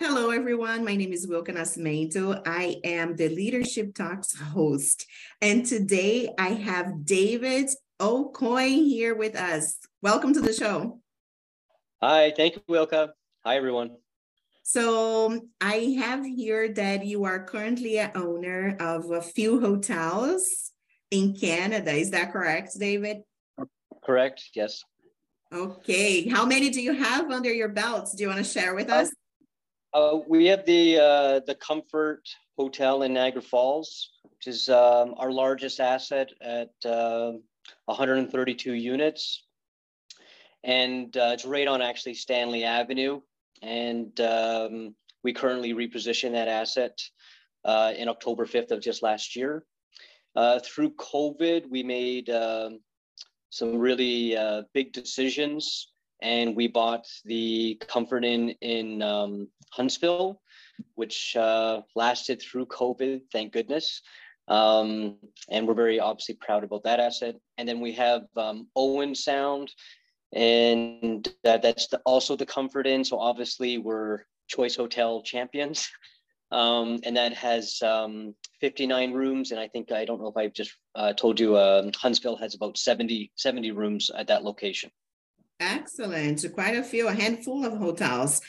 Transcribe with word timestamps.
Hello, 0.00 0.30
everyone. 0.30 0.84
My 0.84 0.94
name 0.94 1.12
is 1.12 1.26
Wilka 1.26 1.48
Nascimento. 1.48 2.40
I 2.46 2.76
am 2.84 3.16
the 3.16 3.28
Leadership 3.28 3.96
Talks 3.96 4.32
host. 4.38 5.04
And 5.42 5.66
today 5.66 6.32
I 6.38 6.50
have 6.50 7.04
David 7.04 7.68
Aucoin 7.98 8.86
here 8.86 9.16
with 9.16 9.34
us. 9.34 9.76
Welcome 10.00 10.32
to 10.34 10.40
the 10.40 10.52
show. 10.52 11.00
Hi, 12.00 12.32
thank 12.36 12.54
you, 12.54 12.62
Wilka. 12.70 13.08
Hi, 13.44 13.56
everyone. 13.56 13.96
So 14.62 15.26
um, 15.26 15.50
I 15.60 15.96
have 15.98 16.24
here 16.24 16.72
that 16.74 17.04
you 17.04 17.24
are 17.24 17.42
currently 17.42 17.98
an 17.98 18.12
owner 18.14 18.76
of 18.78 19.10
a 19.10 19.20
few 19.20 19.60
hotels 19.60 20.70
in 21.10 21.34
Canada. 21.34 21.90
Is 21.90 22.12
that 22.12 22.32
correct, 22.32 22.78
David? 22.78 23.22
Correct, 24.04 24.44
yes. 24.54 24.84
Okay. 25.52 26.28
How 26.28 26.46
many 26.46 26.70
do 26.70 26.80
you 26.80 26.92
have 26.92 27.32
under 27.32 27.52
your 27.52 27.70
belts? 27.70 28.14
Do 28.14 28.22
you 28.22 28.28
want 28.28 28.38
to 28.38 28.48
share 28.48 28.76
with 28.76 28.90
uh, 28.90 28.94
us? 28.94 29.12
Uh, 29.92 30.18
we 30.28 30.46
have 30.46 30.66
the 30.66 30.98
uh, 30.98 31.40
the 31.46 31.54
Comfort 31.54 32.28
Hotel 32.58 33.02
in 33.02 33.14
Niagara 33.14 33.40
Falls, 33.40 34.10
which 34.22 34.46
is 34.46 34.68
um, 34.68 35.14
our 35.16 35.32
largest 35.32 35.80
asset 35.80 36.30
at 36.42 36.70
uh, 36.84 37.32
132 37.86 38.74
units, 38.74 39.44
and 40.62 41.16
uh, 41.16 41.30
it's 41.32 41.46
right 41.46 41.66
on 41.66 41.80
actually 41.80 42.14
Stanley 42.14 42.64
Avenue. 42.64 43.20
And 43.62 44.18
um, 44.20 44.94
we 45.24 45.32
currently 45.32 45.72
reposition 45.72 46.32
that 46.32 46.48
asset 46.48 47.00
uh, 47.64 47.92
in 47.96 48.08
October 48.08 48.46
5th 48.46 48.70
of 48.70 48.80
just 48.80 49.02
last 49.02 49.34
year. 49.34 49.64
Uh, 50.36 50.60
through 50.60 50.94
COVID, 50.94 51.68
we 51.68 51.82
made 51.82 52.30
um, 52.30 52.78
some 53.50 53.78
really 53.78 54.36
big 54.74 54.92
decisions 54.92 55.88
and 56.20 56.56
we 56.56 56.68
bought 56.68 57.06
the 57.24 57.80
Comfort 57.86 58.24
Inn 58.24 58.50
in 58.60 59.02
um, 59.02 59.48
Huntsville, 59.70 60.40
which 60.94 61.36
uh, 61.36 61.82
lasted 61.94 62.40
through 62.42 62.66
COVID, 62.66 63.22
thank 63.32 63.52
goodness. 63.52 64.02
Um, 64.48 65.16
and 65.50 65.66
we're 65.66 65.74
very 65.74 66.00
obviously 66.00 66.36
proud 66.36 66.64
about 66.64 66.84
that 66.84 67.00
asset. 67.00 67.36
And 67.58 67.68
then 67.68 67.80
we 67.80 67.92
have 67.92 68.22
um, 68.36 68.68
Owen 68.74 69.14
Sound, 69.14 69.70
and 70.32 71.28
that, 71.44 71.62
that's 71.62 71.88
the, 71.88 71.98
also 72.04 72.34
the 72.34 72.46
Comfort 72.46 72.86
Inn. 72.86 73.04
So 73.04 73.18
obviously 73.18 73.78
we're 73.78 74.24
Choice 74.48 74.76
Hotel 74.76 75.22
champions. 75.22 75.88
Um, 76.50 77.00
and 77.04 77.14
that 77.18 77.34
has 77.34 77.82
um, 77.82 78.34
59 78.62 79.12
rooms. 79.12 79.50
And 79.50 79.60
I 79.60 79.68
think, 79.68 79.92
I 79.92 80.06
don't 80.06 80.18
know 80.18 80.28
if 80.28 80.36
I've 80.38 80.54
just 80.54 80.74
uh, 80.94 81.12
told 81.12 81.38
you, 81.38 81.56
uh, 81.56 81.90
Huntsville 81.94 82.36
has 82.36 82.54
about 82.54 82.78
70, 82.78 83.32
70 83.36 83.70
rooms 83.72 84.10
at 84.16 84.28
that 84.28 84.44
location. 84.44 84.90
Excellent. 85.60 86.44
Quite 86.54 86.76
a 86.76 86.82
few, 86.82 87.08
a 87.08 87.12
handful 87.12 87.64
of 87.64 87.76
hotels. 87.76 88.40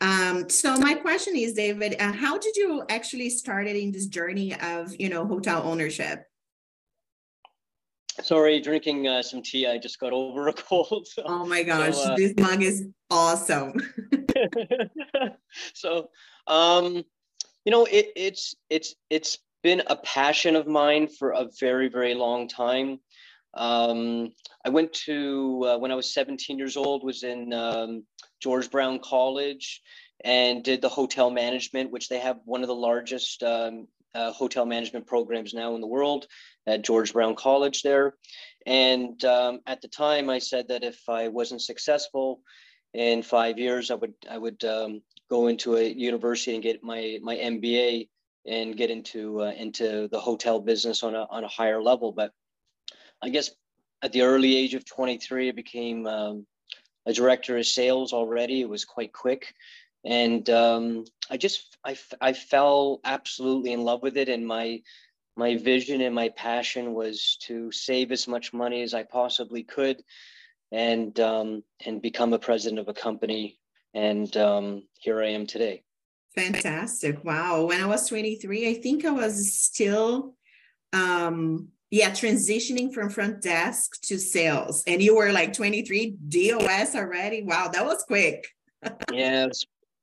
Um, 0.00 0.48
so 0.50 0.76
my 0.76 0.94
question 0.94 1.34
is, 1.36 1.54
David, 1.54 1.96
uh, 1.98 2.12
how 2.12 2.38
did 2.38 2.56
you 2.56 2.84
actually 2.90 3.30
started 3.30 3.76
in 3.76 3.92
this 3.92 4.06
journey 4.06 4.54
of, 4.54 4.94
you 4.98 5.08
know, 5.08 5.26
hotel 5.26 5.62
ownership? 5.64 6.24
Sorry, 8.22 8.60
drinking 8.60 9.08
uh, 9.08 9.22
some 9.22 9.42
tea. 9.42 9.66
I 9.66 9.78
just 9.78 9.98
got 9.98 10.12
over 10.12 10.48
a 10.48 10.52
cold. 10.52 11.06
So, 11.06 11.22
oh 11.24 11.46
my 11.46 11.62
gosh, 11.62 11.94
so, 11.94 12.12
uh, 12.12 12.16
this 12.16 12.34
mug 12.38 12.62
is 12.62 12.86
awesome. 13.10 13.72
so, 15.74 16.10
um, 16.46 17.04
you 17.64 17.72
know, 17.72 17.84
it, 17.86 18.12
it's 18.16 18.54
it's 18.70 18.94
it's 19.10 19.38
been 19.62 19.82
a 19.88 19.96
passion 19.96 20.56
of 20.56 20.66
mine 20.66 21.08
for 21.08 21.32
a 21.32 21.48
very 21.58 21.88
very 21.88 22.14
long 22.14 22.48
time. 22.48 23.00
Um, 23.56 24.32
I 24.64 24.68
went 24.68 24.92
to 25.06 25.64
uh, 25.66 25.78
when 25.78 25.90
I 25.90 25.94
was 25.94 26.12
17 26.12 26.58
years 26.58 26.76
old, 26.76 27.04
was 27.04 27.22
in 27.22 27.52
um, 27.52 28.04
George 28.40 28.70
Brown 28.70 29.00
College 29.02 29.80
and 30.24 30.62
did 30.62 30.82
the 30.82 30.88
hotel 30.88 31.30
management, 31.30 31.90
which 31.90 32.08
they 32.08 32.18
have 32.18 32.38
one 32.44 32.62
of 32.62 32.68
the 32.68 32.74
largest 32.74 33.42
um, 33.42 33.86
uh, 34.14 34.32
hotel 34.32 34.66
management 34.66 35.06
programs 35.06 35.54
now 35.54 35.74
in 35.74 35.80
the 35.80 35.86
world 35.86 36.26
at 36.66 36.84
George 36.84 37.12
Brown 37.12 37.34
College 37.34 37.82
there. 37.82 38.14
And 38.66 39.22
um, 39.24 39.60
at 39.66 39.80
the 39.80 39.88
time, 39.88 40.28
I 40.28 40.38
said 40.38 40.68
that 40.68 40.82
if 40.82 41.00
I 41.08 41.28
wasn't 41.28 41.62
successful 41.62 42.40
in 42.94 43.22
five 43.22 43.58
years, 43.58 43.90
I 43.90 43.94
would 43.94 44.14
I 44.28 44.38
would 44.38 44.64
um, 44.64 45.02
go 45.30 45.46
into 45.46 45.76
a 45.76 45.82
university 45.82 46.54
and 46.54 46.62
get 46.62 46.82
my 46.82 47.18
my 47.22 47.36
MBA 47.36 48.08
and 48.46 48.76
get 48.76 48.90
into 48.90 49.42
uh, 49.42 49.52
into 49.52 50.08
the 50.08 50.20
hotel 50.20 50.60
business 50.60 51.02
on 51.02 51.14
a 51.14 51.26
on 51.30 51.44
a 51.44 51.48
higher 51.48 51.80
level. 51.82 52.12
But 52.12 52.32
I 53.22 53.28
guess 53.28 53.50
at 54.02 54.12
the 54.12 54.22
early 54.22 54.56
age 54.56 54.74
of 54.74 54.84
23, 54.84 55.48
I 55.48 55.52
became 55.52 56.06
um, 56.06 56.46
a 57.06 57.12
director 57.12 57.56
of 57.56 57.66
sales 57.66 58.12
already. 58.12 58.60
It 58.60 58.68
was 58.68 58.84
quite 58.84 59.12
quick. 59.12 59.54
And 60.04 60.48
um, 60.50 61.04
I 61.30 61.36
just, 61.36 61.76
I, 61.84 61.96
I 62.20 62.32
fell 62.32 63.00
absolutely 63.04 63.72
in 63.72 63.82
love 63.82 64.02
with 64.02 64.16
it. 64.16 64.28
And 64.28 64.46
my, 64.46 64.82
my 65.36 65.56
vision 65.56 66.00
and 66.00 66.14
my 66.14 66.28
passion 66.30 66.94
was 66.94 67.36
to 67.42 67.72
save 67.72 68.12
as 68.12 68.28
much 68.28 68.52
money 68.52 68.82
as 68.82 68.94
I 68.94 69.02
possibly 69.02 69.64
could 69.64 70.02
and, 70.70 71.18
um, 71.18 71.62
and 71.84 72.00
become 72.00 72.32
a 72.32 72.38
president 72.38 72.78
of 72.78 72.88
a 72.88 72.94
company. 72.94 73.58
And 73.94 74.34
um, 74.36 74.82
here 75.00 75.22
I 75.22 75.28
am 75.28 75.46
today. 75.46 75.82
Fantastic. 76.34 77.24
Wow. 77.24 77.64
When 77.64 77.82
I 77.82 77.86
was 77.86 78.08
23, 78.08 78.68
I 78.68 78.74
think 78.74 79.04
I 79.04 79.10
was 79.10 79.52
still 79.54 80.34
um 80.92 81.68
yeah 81.96 82.10
transitioning 82.10 82.92
from 82.92 83.08
front 83.08 83.42
desk 83.42 84.00
to 84.02 84.18
sales. 84.18 84.84
And 84.86 85.02
you 85.02 85.16
were 85.16 85.32
like 85.32 85.52
23 85.52 86.16
dos 86.28 86.94
already? 86.94 87.42
Wow 87.42 87.68
that 87.72 87.84
was 87.84 88.02
quick. 88.04 88.46
Yeah 89.12 89.48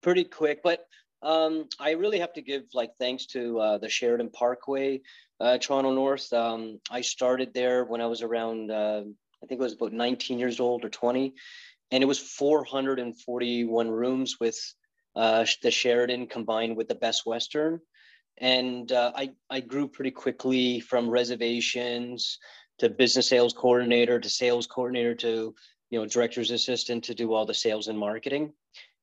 pretty 0.02 0.26
quick. 0.26 0.62
But 0.64 0.86
um, 1.22 1.70
i 1.80 1.92
really 1.92 2.20
have 2.20 2.34
to 2.34 2.42
give 2.42 2.64
like 2.74 2.92
thanks 3.00 3.26
to 3.28 3.60
uh, 3.60 3.78
the 3.78 3.90
Sheraton 3.90 4.30
parkway 4.30 5.02
uh, 5.40 5.58
toronto 5.58 5.94
north. 5.94 6.32
Um, 6.34 6.80
i 6.92 7.02
started 7.02 7.54
there 7.54 7.86
when 7.86 8.02
i 8.02 8.08
was 8.08 8.22
around 8.22 8.72
uh, 8.72 9.04
i 9.42 9.46
think 9.46 9.60
it 9.62 9.68
was 9.70 9.74
about 9.74 9.94
19 9.94 10.40
years 10.40 10.60
old 10.60 10.84
or 10.84 10.90
20 10.90 11.34
and 11.92 12.04
it 12.04 12.08
was 12.08 12.20
441 12.20 13.90
rooms 13.90 14.38
with 14.40 14.60
uh, 15.16 15.46
the 15.62 15.70
Sheraton 15.70 16.26
combined 16.28 16.76
with 16.76 16.88
the 16.88 16.96
best 16.96 17.26
western 17.26 17.80
and 18.38 18.92
uh, 18.92 19.12
I 19.16 19.32
I 19.50 19.60
grew 19.60 19.88
pretty 19.88 20.12
quickly 20.12 20.80
from 20.80 21.10
reservations 21.10 22.40
to 22.80 22.90
business 22.90 23.30
sales 23.30 23.54
coordinator 23.54 24.20
to 24.20 24.30
sales 24.30 24.68
coordinator 24.68 25.16
to 25.16 25.56
you 25.90 26.00
know 26.00 26.06
director's 26.06 26.52
assistant 26.52 27.04
to 27.06 27.16
do 27.16 27.34
all 27.34 27.46
the 27.46 27.54
sales 27.54 27.88
and 27.88 27.98
marketing. 27.98 28.54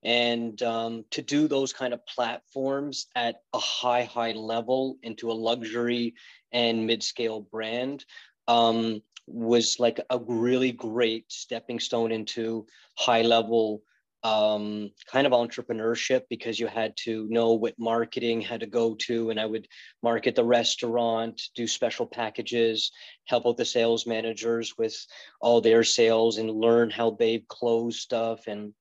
And 0.03 0.61
um, 0.63 1.05
to 1.11 1.21
do 1.21 1.47
those 1.47 1.75
kind 1.75 1.93
of 1.93 2.07
platforms 2.07 3.09
at 3.15 3.43
a 3.53 3.59
high 3.59 4.05
high 4.05 4.33
level 4.33 4.97
into 5.03 5.31
a 5.31 5.35
luxury 5.35 6.15
and 6.53 6.87
mid-scale 6.87 7.43
brand 7.43 8.07
um, 8.49 9.03
was 9.27 9.79
like 9.79 10.01
a 10.09 10.19
really 10.19 10.73
great 10.73 11.31
stepping 11.31 11.79
stone 11.79 12.13
into 12.13 12.67
high 12.97 13.23
level 13.23 13.83
um, 14.23 14.91
kind 15.11 15.27
of 15.27 15.33
entrepreneurship 15.33 16.23
because 16.29 16.61
you 16.61 16.67
had 16.67 16.95
to 17.05 17.27
know 17.31 17.53
what 17.53 17.79
marketing 17.79 18.41
had 18.41 18.61
to 18.61 18.67
go 18.67 18.95
to. 19.07 19.31
And 19.31 19.41
I 19.41 19.47
would 19.47 19.67
market 20.03 20.35
the 20.35 20.45
restaurant, 20.45 21.41
do 21.55 21.67
special 21.67 22.07
packages, 22.07 22.93
help 23.25 23.47
out 23.47 23.57
the 23.57 23.65
sales 23.65 24.07
managers 24.07 24.77
with 24.77 24.95
all 25.41 25.61
their 25.61 25.85
sales 25.85 26.39
and 26.39 26.51
learn 26.51 26.91
how 26.91 27.13
they 27.13 27.45
close 27.49 28.01
stuff. 28.01 28.47
And 28.47 28.75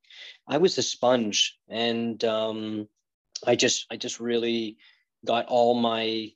I 0.47 0.57
was 0.57 0.77
a 0.77 0.83
sponge. 0.83 1.57
And 1.69 2.21
um, 2.25 2.87
I 3.45 3.55
just, 3.55 3.85
I 3.89 3.95
just 3.95 4.19
really 4.19 4.77
got 5.25 5.45
all 5.45 5.73
my, 5.73 6.31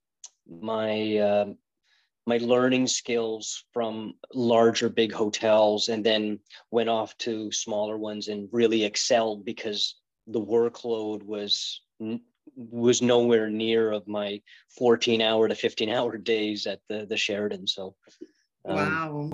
my 0.47 1.17
uh, 1.17 1.45
my 2.25 2.37
learning 2.37 2.87
skills 2.87 3.65
from 3.73 4.13
larger 4.33 4.89
big 4.89 5.11
hotels 5.11 5.89
and 5.89 6.05
then 6.05 6.39
went 6.71 6.89
off 6.89 7.17
to 7.17 7.51
smaller 7.51 7.97
ones 7.97 8.27
and 8.27 8.47
really 8.51 8.83
excelled 8.83 9.43
because 9.43 9.95
the 10.27 10.41
workload 10.41 11.23
was 11.23 11.81
was 12.55 13.01
nowhere 13.01 13.49
near 13.49 13.91
of 13.91 14.07
my 14.07 14.41
14 14.77 15.21
hour 15.21 15.47
to 15.47 15.55
15 15.55 15.89
hour 15.89 16.17
days 16.33 16.65
at 16.65 16.79
the 16.89 17.05
the 17.05 17.17
Sheraton 17.17 17.67
so 17.67 17.95
um, 18.65 18.75
wow 18.75 19.31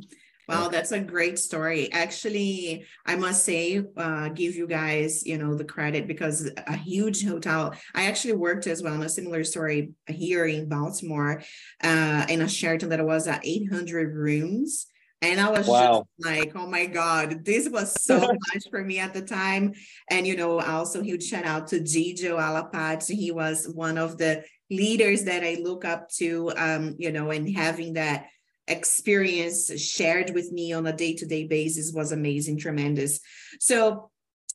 Wow, 0.50 0.69
that's 0.69 0.92
a 0.92 1.00
great 1.00 1.38
story. 1.38 1.92
Actually, 1.92 2.86
I 3.06 3.16
must 3.16 3.46
say, 3.46 3.84
uh, 3.96 4.30
give 4.30 4.56
you 4.56 4.66
guys, 4.66 5.25
you 5.25 5.38
know, 5.38 5.54
the 5.54 5.63
credit 5.63 6.07
because 6.07 6.50
a 6.66 6.75
huge 6.75 7.24
hotel. 7.24 7.75
I 7.94 8.07
actually 8.07 8.34
worked 8.34 8.66
as 8.66 8.81
well 8.81 8.96
in 8.96 9.04
a 9.04 9.10
similar 9.10 9.44
story 9.44 9.92
here 10.07 10.46
in 10.46 10.68
Baltimore, 10.68 11.44
uh, 11.84 12.25
in 12.30 12.42
a 12.42 12.50
Sheraton 12.50 12.90
that 12.90 13.06
was 13.06 13.28
at 13.28 13.46
800 13.46 14.16
rooms. 14.16 14.88
And 15.22 15.40
I 15.40 15.50
was 15.51 15.68
wow. 15.68 16.07
just 16.19 16.28
like, 16.28 16.56
oh 16.56 16.68
my 16.68 16.86
God, 16.86 17.45
this 17.45 17.69
was 17.69 18.02
so 18.02 18.19
much 18.54 18.63
for 18.72 18.84
me 18.84 19.00
at 19.00 19.13
the 19.13 19.22
time. 19.22 19.74
And, 20.10 20.25
you 20.25 20.36
know, 20.36 20.60
also 20.60 21.04
huge 21.04 21.25
shout 21.25 21.45
out 21.45 21.68
to 21.68 21.80
Gijo 21.80 22.40
Alapat. 22.40 23.07
He 23.07 23.31
was 23.31 23.68
one 23.68 23.98
of 23.98 24.18
the 24.18 24.44
leaders 24.72 25.25
that 25.25 25.44
I 25.44 25.57
look 25.62 25.84
up 25.84 26.10
to, 26.18 26.52
um, 26.56 26.95
you 26.98 27.12
know, 27.12 27.31
and 27.31 27.54
having 27.54 27.94
that 27.94 28.28
experience 28.69 29.71
shared 29.81 30.31
with 30.33 30.51
me 30.51 30.71
on 30.74 30.88
a 30.88 30.95
day-to-day 30.95 31.45
basis 31.48 31.92
was 31.94 32.12
amazing 32.12 32.57
tremendous 32.57 33.19
so 33.60 34.10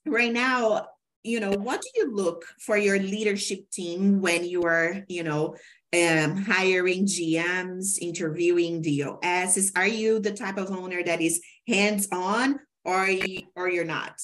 right 0.07 0.33
now 0.33 0.87
you 1.25 1.41
know, 1.41 1.53
what 1.53 1.81
do 1.81 1.89
you 1.97 2.15
look 2.15 2.45
for 2.61 2.77
your 2.77 2.99
leadership 2.99 3.71
team 3.71 4.21
when 4.21 4.45
you 4.45 4.63
are, 4.65 5.05
you 5.09 5.23
know, 5.23 5.57
um, 5.95 6.37
hiring 6.37 7.07
GMs, 7.07 7.99
interviewing 8.01 8.83
DOSs? 8.83 9.73
Are 9.75 9.87
you 9.87 10.21
the 10.21 10.33
type 10.33 10.59
of 10.59 10.71
owner 10.71 11.03
that 11.03 11.23
is 11.23 11.41
hands-on 11.67 12.61
or 12.85 12.95
are 12.95 13.11
you, 13.11 13.41
or 13.57 13.71
you're 13.71 13.87
not? 13.87 14.21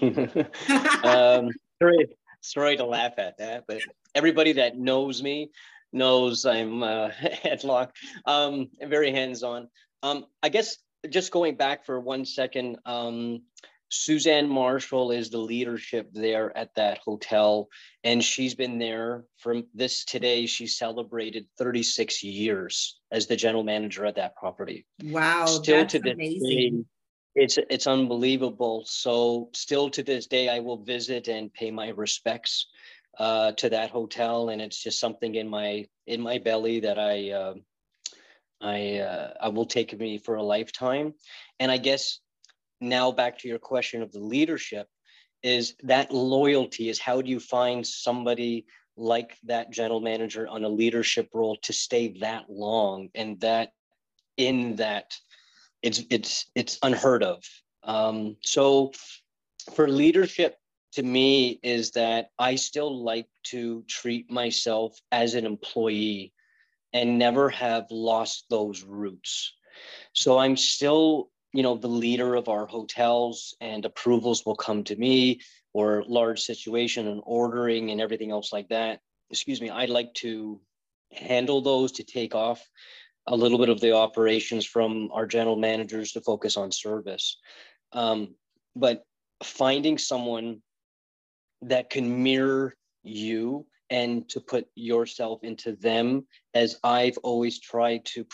um, 0.00 1.50
sorry, 1.82 2.06
sorry 2.40 2.76
to 2.76 2.84
laugh 2.84 3.14
at 3.18 3.38
that, 3.38 3.64
but 3.66 3.80
everybody 4.14 4.52
that 4.52 4.78
knows 4.78 5.20
me 5.20 5.50
knows 5.92 6.46
I'm 6.46 6.82
uh, 6.82 7.10
headlock, 7.44 7.90
um, 8.26 8.68
very 8.82 9.12
hands-on. 9.12 9.68
Um, 10.02 10.26
I 10.42 10.48
guess 10.48 10.76
just 11.08 11.32
going 11.32 11.56
back 11.56 11.84
for 11.84 12.00
one 12.00 12.24
second, 12.24 12.78
um, 12.86 13.42
Suzanne 13.90 14.48
Marshall 14.48 15.10
is 15.10 15.30
the 15.30 15.38
leadership 15.38 16.08
there 16.12 16.56
at 16.56 16.74
that 16.76 16.98
hotel, 16.98 17.68
and 18.04 18.22
she's 18.22 18.54
been 18.54 18.78
there 18.78 19.24
from 19.38 19.66
this 19.74 20.04
today. 20.04 20.46
She 20.46 20.68
celebrated 20.68 21.46
36 21.58 22.22
years 22.22 23.00
as 23.10 23.26
the 23.26 23.36
general 23.36 23.64
manager 23.64 24.06
at 24.06 24.14
that 24.14 24.36
property. 24.36 24.86
Wow, 25.02 25.46
still 25.46 25.86
to 25.86 25.98
this 25.98 26.14
amazing. 26.14 26.82
Day, 26.82 26.84
it's 27.34 27.58
it's 27.68 27.88
unbelievable. 27.88 28.84
So 28.86 29.50
still 29.54 29.90
to 29.90 30.04
this 30.04 30.28
day, 30.28 30.48
I 30.48 30.60
will 30.60 30.84
visit 30.84 31.26
and 31.26 31.52
pay 31.52 31.72
my 31.72 31.88
respects 31.88 32.68
uh, 33.18 33.52
to 33.52 33.70
that 33.70 33.90
hotel, 33.90 34.48
and 34.48 34.60
it's 34.60 34.82
just 34.82 35.00
something 35.00 35.34
in 35.34 35.48
my 35.48 35.86
in 36.06 36.20
my 36.20 36.38
belly 36.38 36.80
that 36.80 36.98
I 36.98 37.30
uh, 37.30 37.54
I 38.60 38.98
uh, 38.98 39.34
I 39.40 39.48
will 39.48 39.66
take 39.66 39.98
me 39.98 40.18
for 40.18 40.36
a 40.36 40.42
lifetime. 40.42 41.14
And 41.58 41.70
I 41.70 41.76
guess 41.76 42.20
now 42.80 43.12
back 43.12 43.38
to 43.38 43.48
your 43.48 43.58
question 43.58 44.02
of 44.02 44.12
the 44.12 44.20
leadership 44.20 44.86
is 45.42 45.74
that 45.82 46.12
loyalty 46.12 46.88
is 46.88 46.98
how 46.98 47.22
do 47.22 47.30
you 47.30 47.40
find 47.40 47.86
somebody 47.86 48.66
like 48.96 49.36
that 49.44 49.70
general 49.70 50.00
manager 50.00 50.46
on 50.46 50.64
a 50.64 50.68
leadership 50.68 51.28
role 51.32 51.56
to 51.62 51.72
stay 51.72 52.18
that 52.20 52.44
long 52.48 53.08
and 53.14 53.40
that 53.40 53.70
in 54.36 54.76
that 54.76 55.14
it's 55.82 56.02
it's 56.10 56.50
it's 56.54 56.78
unheard 56.82 57.22
of 57.22 57.42
um, 57.84 58.36
so 58.42 58.92
for 59.74 59.88
leadership 59.88 60.56
to 60.92 61.02
me 61.02 61.58
is 61.62 61.92
that 61.92 62.30
i 62.38 62.54
still 62.54 63.02
like 63.02 63.28
to 63.44 63.84
treat 63.88 64.30
myself 64.30 64.98
as 65.12 65.34
an 65.34 65.46
employee 65.46 66.32
and 66.92 67.18
never 67.18 67.48
have 67.48 67.86
lost 67.90 68.46
those 68.50 68.82
roots. 68.82 69.54
So 70.12 70.38
i'm 70.38 70.56
still 70.56 71.30
you 71.52 71.62
know 71.62 71.76
the 71.76 71.88
leader 71.88 72.34
of 72.34 72.48
our 72.48 72.66
hotels 72.66 73.54
and 73.60 73.84
approvals 73.84 74.44
will 74.44 74.56
come 74.56 74.84
to 74.84 74.96
me 74.96 75.40
or 75.72 76.04
large 76.08 76.40
situation 76.40 77.06
and 77.06 77.22
ordering 77.24 77.90
and 77.90 78.00
everything 78.00 78.30
else 78.32 78.52
like 78.52 78.68
that. 78.68 79.00
Excuse 79.30 79.60
me 79.60 79.70
i'd 79.70 79.90
like 79.90 80.12
to 80.14 80.60
handle 81.12 81.60
those 81.60 81.92
to 81.92 82.04
take 82.04 82.34
off 82.34 82.68
a 83.26 83.36
little 83.36 83.58
bit 83.58 83.68
of 83.68 83.80
the 83.80 83.92
operations 83.92 84.64
from 84.64 85.10
our 85.12 85.26
general 85.26 85.56
managers 85.56 86.12
to 86.12 86.20
focus 86.20 86.56
on 86.56 86.72
service. 86.72 87.38
Um, 87.92 88.34
but 88.74 89.04
finding 89.42 89.98
someone 89.98 90.62
that 91.62 91.90
can 91.90 92.22
mirror 92.22 92.74
you 93.02 93.66
and 93.90 94.28
to 94.28 94.40
put 94.40 94.66
yourself 94.74 95.40
into 95.42 95.72
them 95.76 96.26
as 96.54 96.78
i've 96.84 97.18
always 97.18 97.58
tried 97.58 98.04
to 98.04 98.24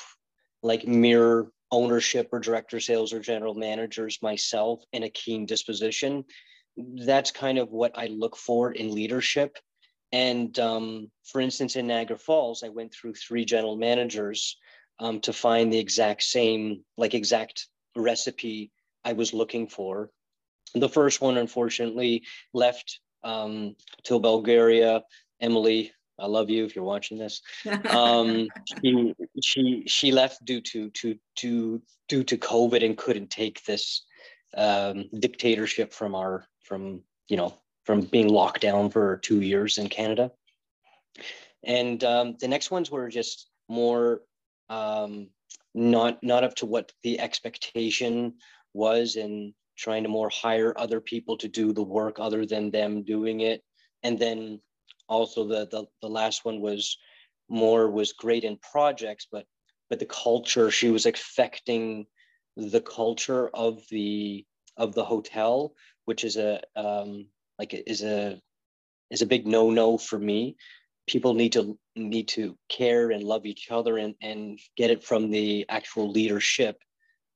like 0.62 0.86
mirror 0.86 1.50
ownership 1.70 2.28
or 2.32 2.40
director 2.40 2.80
sales 2.80 3.12
or 3.12 3.20
general 3.20 3.54
managers 3.54 4.18
myself 4.22 4.82
in 4.92 5.02
a 5.02 5.10
keen 5.10 5.46
disposition. 5.46 6.24
That's 6.76 7.30
kind 7.30 7.58
of 7.58 7.70
what 7.70 7.96
i 7.96 8.06
look 8.06 8.36
for 8.36 8.72
in 8.72 8.94
leadership. 8.94 9.58
And 10.12 10.56
um, 10.58 11.10
for 11.24 11.40
instance 11.40 11.76
in 11.76 11.86
niagara 11.86 12.18
falls 12.18 12.62
i 12.62 12.68
went 12.68 12.94
through 12.94 13.14
three 13.14 13.44
general 13.44 13.76
managers 13.76 14.56
um, 15.00 15.20
to 15.20 15.32
find 15.32 15.72
the 15.72 15.78
exact 15.78 16.22
same 16.22 16.84
like 16.96 17.14
exact 17.14 17.66
recipe 17.96 18.70
i 19.04 19.12
was 19.12 19.34
looking 19.34 19.68
for. 19.68 20.10
The 20.74 20.88
first 20.88 21.20
one 21.20 21.36
unfortunately 21.38 22.24
left 22.52 23.00
um, 23.26 23.74
to 24.04 24.18
bulgaria 24.18 25.02
emily 25.40 25.92
I 26.18 26.26
love 26.26 26.48
you 26.48 26.64
if 26.64 26.74
you're 26.74 26.84
watching 26.84 27.18
this. 27.18 27.42
Um, 27.90 28.48
she 28.82 29.14
she 29.42 29.84
she 29.86 30.12
left 30.12 30.44
due 30.44 30.60
to 30.62 30.90
to 30.90 31.18
to 31.36 31.82
due 32.08 32.24
to 32.24 32.38
COVID 32.38 32.84
and 32.84 32.96
couldn't 32.96 33.30
take 33.30 33.62
this 33.64 34.04
um, 34.56 35.10
dictatorship 35.18 35.92
from 35.92 36.14
our 36.14 36.46
from 36.62 37.02
you 37.28 37.36
know 37.36 37.54
from 37.84 38.00
being 38.00 38.28
locked 38.28 38.62
down 38.62 38.90
for 38.90 39.18
two 39.18 39.42
years 39.42 39.78
in 39.78 39.88
Canada. 39.88 40.32
And 41.64 42.02
um, 42.02 42.36
the 42.40 42.48
next 42.48 42.70
ones 42.70 42.90
were 42.90 43.08
just 43.08 43.48
more 43.68 44.22
um, 44.68 45.28
not 45.74 46.22
not 46.22 46.44
up 46.44 46.54
to 46.56 46.66
what 46.66 46.92
the 47.02 47.20
expectation 47.20 48.34
was, 48.72 49.16
and 49.16 49.52
trying 49.76 50.02
to 50.02 50.08
more 50.08 50.30
hire 50.30 50.74
other 50.76 51.00
people 51.00 51.36
to 51.38 51.48
do 51.48 51.72
the 51.72 51.82
work 51.82 52.16
other 52.18 52.46
than 52.46 52.70
them 52.70 53.02
doing 53.02 53.40
it, 53.40 53.62
and 54.02 54.18
then 54.18 54.60
also 55.08 55.46
the, 55.46 55.66
the 55.70 55.86
the 56.02 56.08
last 56.08 56.44
one 56.44 56.60
was 56.60 56.98
more 57.48 57.88
was 57.90 58.12
great 58.12 58.42
in 58.42 58.58
projects 58.58 59.28
but 59.30 59.46
but 59.88 60.00
the 60.00 60.06
culture 60.06 60.68
she 60.68 60.90
was 60.90 61.06
affecting 61.06 62.04
the 62.56 62.80
culture 62.80 63.48
of 63.54 63.80
the 63.90 64.44
of 64.76 64.94
the 64.96 65.04
hotel 65.04 65.72
which 66.06 66.24
is 66.24 66.36
a 66.36 66.60
um 66.74 67.26
like 67.58 67.72
is 67.86 68.02
a 68.02 68.40
is 69.10 69.22
a 69.22 69.26
big 69.26 69.46
no 69.46 69.70
no 69.70 69.98
for 69.98 70.18
me. 70.18 70.56
People 71.06 71.34
need 71.34 71.52
to 71.52 71.78
need 71.94 72.28
to 72.28 72.56
care 72.68 73.10
and 73.10 73.22
love 73.22 73.46
each 73.46 73.70
other 73.70 73.98
and 73.98 74.14
and 74.20 74.58
get 74.76 74.90
it 74.90 75.04
from 75.04 75.30
the 75.30 75.66
actual 75.68 76.10
leadership 76.10 76.78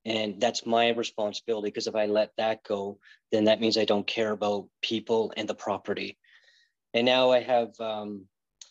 and 0.04 0.40
that's 0.40 0.64
my 0.64 0.90
responsibility 0.90 1.68
because 1.68 1.86
if 1.86 1.94
i 1.94 2.06
let 2.06 2.30
that 2.36 2.62
go 2.64 2.98
then 3.32 3.44
that 3.44 3.60
means 3.60 3.76
i 3.76 3.84
don't 3.84 4.06
care 4.06 4.30
about 4.32 4.68
people 4.82 5.32
and 5.36 5.48
the 5.48 5.54
property 5.54 6.16
and 6.94 7.06
now 7.06 7.30
I 7.30 7.40
have 7.40 7.78
um, 7.80 8.26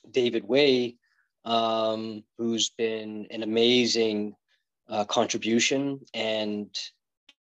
David 0.10 0.48
Way, 0.48 0.98
um, 1.46 2.24
who's 2.38 2.70
been 2.72 3.28
an 3.32 3.44
amazing 3.44 4.36
uh, 4.90 5.06
contribution 5.06 6.02
and 6.14 6.68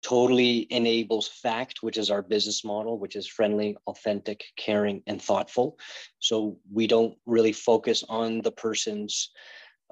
totally 0.02 0.66
enables 0.70 1.26
fact, 1.26 1.82
which 1.82 1.98
is 1.98 2.10
our 2.10 2.22
business 2.22 2.64
model, 2.64 2.98
which 2.98 3.16
is 3.16 3.26
friendly, 3.26 3.76
authentic, 3.88 4.44
caring, 4.56 5.02
and 5.08 5.20
thoughtful. 5.20 5.76
So 6.20 6.58
we 6.72 6.86
don't 6.86 7.16
really 7.26 7.52
focus 7.52 8.04
on 8.08 8.40
the 8.42 8.52
person's 8.52 9.30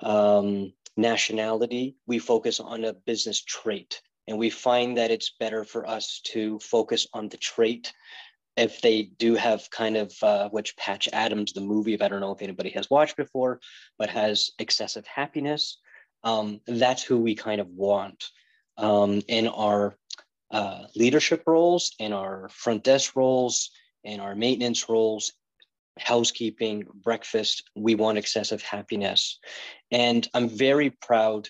um, 0.02 0.72
nationality. 0.96 1.96
We 2.06 2.18
focus 2.18 2.60
on 2.60 2.84
a 2.84 2.92
business 2.92 3.42
trait. 3.42 4.00
And 4.28 4.38
we 4.38 4.50
find 4.50 4.96
that 4.98 5.10
it's 5.10 5.34
better 5.38 5.62
for 5.62 5.88
us 5.88 6.20
to 6.32 6.58
focus 6.58 7.06
on 7.12 7.28
the 7.28 7.36
trait 7.36 7.92
if 8.56 8.80
they 8.80 9.02
do 9.02 9.34
have 9.34 9.70
kind 9.70 9.96
of 9.96 10.14
uh, 10.22 10.48
which 10.48 10.76
Patch 10.76 11.08
Adams, 11.12 11.52
the 11.52 11.60
movie, 11.60 12.00
I 12.00 12.08
don't 12.08 12.20
know 12.20 12.32
if 12.32 12.42
anybody 12.42 12.70
has 12.70 12.88
watched 12.90 13.16
before, 13.16 13.60
but 13.98 14.08
has 14.10 14.50
excessive 14.58 15.06
happiness. 15.06 15.78
Um, 16.24 16.60
that's 16.66 17.02
who 17.02 17.18
we 17.18 17.34
kind 17.34 17.60
of 17.60 17.68
want 17.68 18.24
um, 18.78 19.20
in 19.28 19.46
our 19.46 19.96
uh, 20.50 20.84
leadership 20.96 21.42
roles, 21.46 21.94
in 21.98 22.12
our 22.12 22.48
front 22.48 22.82
desk 22.82 23.14
roles, 23.14 23.70
in 24.04 24.20
our 24.20 24.34
maintenance 24.34 24.88
roles, 24.88 25.32
housekeeping, 25.98 26.84
breakfast. 27.02 27.64
We 27.74 27.94
want 27.94 28.18
excessive 28.18 28.62
happiness, 28.62 29.38
and 29.90 30.26
I'm 30.34 30.48
very 30.48 30.90
proud 30.90 31.48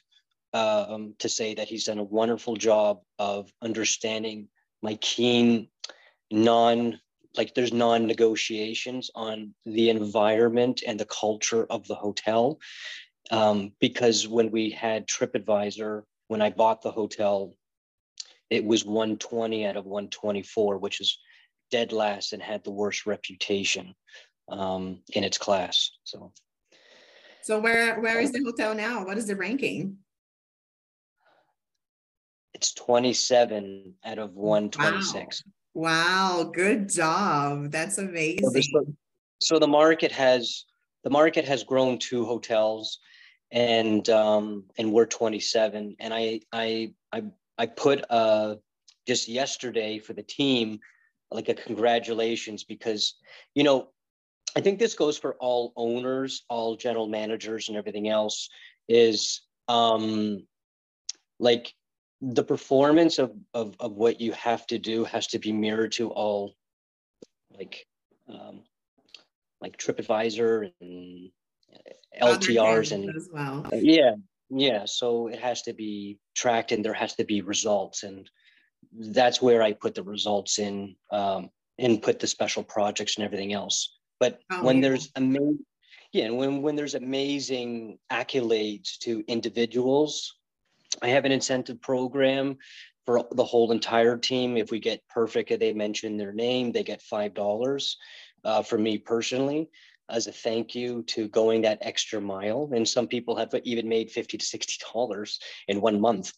um, 0.52 1.14
to 1.18 1.28
say 1.28 1.54
that 1.54 1.68
he's 1.68 1.84
done 1.84 1.98
a 1.98 2.04
wonderful 2.04 2.56
job 2.56 3.00
of 3.18 3.50
understanding 3.62 4.48
my 4.82 4.94
keen 4.96 5.68
non 6.30 6.98
like 7.36 7.54
there's 7.54 7.72
non-negotiations 7.72 9.10
on 9.14 9.54
the 9.66 9.90
environment 9.90 10.82
and 10.86 10.98
the 10.98 11.04
culture 11.04 11.66
of 11.68 11.86
the 11.86 11.94
hotel 11.94 12.58
um, 13.30 13.72
because 13.78 14.26
when 14.26 14.50
we 14.50 14.70
had 14.70 15.06
tripadvisor 15.06 16.02
when 16.28 16.40
i 16.40 16.50
bought 16.50 16.82
the 16.82 16.90
hotel 16.90 17.54
it 18.48 18.64
was 18.64 18.84
120 18.84 19.66
out 19.66 19.76
of 19.76 19.84
124 19.84 20.78
which 20.78 21.00
is 21.00 21.18
dead 21.70 21.92
last 21.92 22.32
and 22.32 22.42
had 22.42 22.64
the 22.64 22.70
worst 22.70 23.06
reputation 23.06 23.94
um, 24.48 25.00
in 25.12 25.24
its 25.24 25.38
class 25.38 25.90
so 26.04 26.32
so 27.42 27.60
where 27.60 28.00
where 28.00 28.20
is 28.20 28.32
the 28.32 28.42
hotel 28.42 28.74
now 28.74 29.04
what 29.04 29.18
is 29.18 29.26
the 29.26 29.36
ranking 29.36 29.96
it's 32.54 32.72
27 32.72 33.94
out 34.04 34.18
of 34.18 34.34
126 34.34 35.42
wow. 35.44 35.52
Wow, 35.76 36.50
good 36.54 36.88
job. 36.88 37.70
That's 37.70 37.98
amazing. 37.98 38.62
So, 38.62 38.86
so 39.40 39.58
the 39.58 39.68
market 39.68 40.10
has 40.10 40.64
the 41.04 41.10
market 41.10 41.44
has 41.44 41.64
grown 41.64 41.98
two 41.98 42.24
hotels 42.24 42.98
and 43.52 44.08
um 44.08 44.64
and 44.78 44.90
we're 44.90 45.04
27 45.04 45.96
and 46.00 46.14
I 46.14 46.40
I 46.50 46.94
I 47.12 47.24
I 47.58 47.66
put 47.66 48.06
uh 48.08 48.54
just 49.06 49.28
yesterday 49.28 49.98
for 49.98 50.14
the 50.14 50.22
team 50.22 50.80
like 51.30 51.50
a 51.50 51.54
congratulations 51.54 52.64
because 52.64 53.16
you 53.54 53.62
know 53.62 53.88
I 54.56 54.60
think 54.60 54.78
this 54.78 54.94
goes 54.94 55.18
for 55.18 55.34
all 55.34 55.74
owners, 55.76 56.44
all 56.48 56.76
general 56.76 57.06
managers, 57.06 57.68
and 57.68 57.76
everything 57.76 58.08
else. 58.08 58.48
Is 58.88 59.42
um, 59.68 60.46
like 61.38 61.74
the 62.22 62.42
performance 62.42 63.18
of, 63.18 63.32
of 63.52 63.74
of 63.78 63.92
what 63.92 64.20
you 64.20 64.32
have 64.32 64.66
to 64.68 64.78
do 64.78 65.04
has 65.04 65.26
to 65.28 65.38
be 65.38 65.52
mirrored 65.52 65.92
to 65.92 66.08
all, 66.08 66.54
like 67.50 67.86
um, 68.28 68.62
like 69.60 69.76
TripAdvisor 69.76 70.72
and 70.80 71.30
LTRs 72.20 72.92
and 72.92 73.14
as 73.14 73.28
well. 73.30 73.66
Yeah, 73.74 74.14
yeah. 74.48 74.86
So 74.86 75.28
it 75.28 75.38
has 75.38 75.62
to 75.62 75.74
be 75.74 76.18
tracked, 76.34 76.72
and 76.72 76.82
there 76.82 76.94
has 76.94 77.14
to 77.16 77.24
be 77.24 77.42
results, 77.42 78.04
and 78.04 78.30
that's 78.92 79.42
where 79.42 79.62
I 79.62 79.74
put 79.74 79.94
the 79.94 80.02
results 80.02 80.58
in, 80.58 80.96
um, 81.12 81.50
and 81.78 82.00
put 82.00 82.20
the 82.20 82.26
special 82.26 82.62
projects 82.62 83.16
and 83.16 83.24
everything 83.26 83.52
else. 83.52 83.95
But 84.18 84.40
oh, 84.50 84.64
when 84.64 84.76
yeah. 84.76 84.88
there's 84.88 85.10
amazing, 85.16 85.64
yeah, 86.12 86.24
and 86.26 86.36
when 86.36 86.62
when 86.62 86.76
there's 86.76 86.94
amazing 86.94 87.98
accolades 88.10 88.98
to 89.00 89.24
individuals, 89.28 90.36
I 91.02 91.08
have 91.08 91.24
an 91.24 91.32
incentive 91.32 91.80
program 91.80 92.58
for 93.04 93.22
the 93.32 93.44
whole 93.44 93.72
entire 93.72 94.16
team. 94.16 94.56
If 94.56 94.70
we 94.70 94.80
get 94.80 95.06
perfect, 95.08 95.58
they 95.60 95.72
mention 95.72 96.16
their 96.16 96.32
name, 96.32 96.72
they 96.72 96.82
get 96.82 97.02
five 97.02 97.34
dollars. 97.34 97.96
Uh, 98.44 98.62
for 98.62 98.78
me 98.78 98.96
personally, 98.96 99.68
as 100.08 100.26
a 100.26 100.32
thank 100.32 100.74
you 100.74 101.02
to 101.02 101.28
going 101.28 101.62
that 101.62 101.78
extra 101.80 102.20
mile. 102.20 102.70
And 102.72 102.86
some 102.86 103.08
people 103.08 103.36
have 103.36 103.52
even 103.64 103.88
made 103.88 104.10
fifty 104.10 104.38
to 104.38 104.44
sixty 104.44 104.76
dollars 104.92 105.40
in 105.68 105.80
one 105.80 106.00
month. 106.00 106.32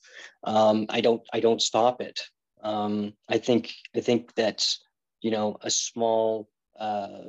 Um, 0.45 0.87
I 0.89 1.01
don't 1.01 1.23
I 1.33 1.41
don't 1.41 1.63
stop 1.63 2.01
it. 2.01 2.21
Um, 2.63 3.13
I 3.29 3.39
think 3.39 3.73
I 3.97 4.01
think 4.01 4.35
that's 4.35 4.81
you 5.21 5.31
know 5.31 5.57
a 5.63 5.71
small 5.71 6.49
uh, 6.79 7.25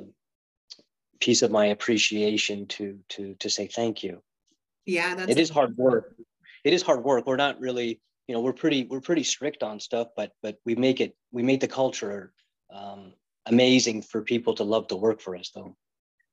piece 1.20 1.42
of 1.42 1.50
my 1.50 1.66
appreciation 1.66 2.66
to 2.66 2.98
to 3.10 3.34
to 3.34 3.50
say 3.50 3.66
thank 3.66 4.02
you. 4.02 4.22
Yeah, 4.86 5.14
that's 5.14 5.30
it 5.30 5.38
is 5.38 5.50
hard 5.50 5.76
work. 5.76 6.14
It 6.64 6.72
is 6.72 6.82
hard 6.82 7.04
work. 7.04 7.26
We're 7.26 7.36
not 7.36 7.60
really, 7.60 8.00
you 8.26 8.34
know, 8.34 8.40
we're 8.40 8.52
pretty 8.52 8.84
we're 8.84 9.00
pretty 9.00 9.22
strict 9.22 9.62
on 9.62 9.80
stuff, 9.80 10.08
but 10.16 10.32
but 10.42 10.56
we 10.64 10.74
make 10.74 11.00
it 11.00 11.16
we 11.32 11.42
make 11.42 11.60
the 11.60 11.68
culture 11.68 12.32
um, 12.72 13.12
amazing 13.46 14.02
for 14.02 14.22
people 14.22 14.54
to 14.54 14.64
love 14.64 14.88
to 14.88 14.96
work 14.96 15.20
for 15.20 15.36
us, 15.36 15.50
though. 15.54 15.76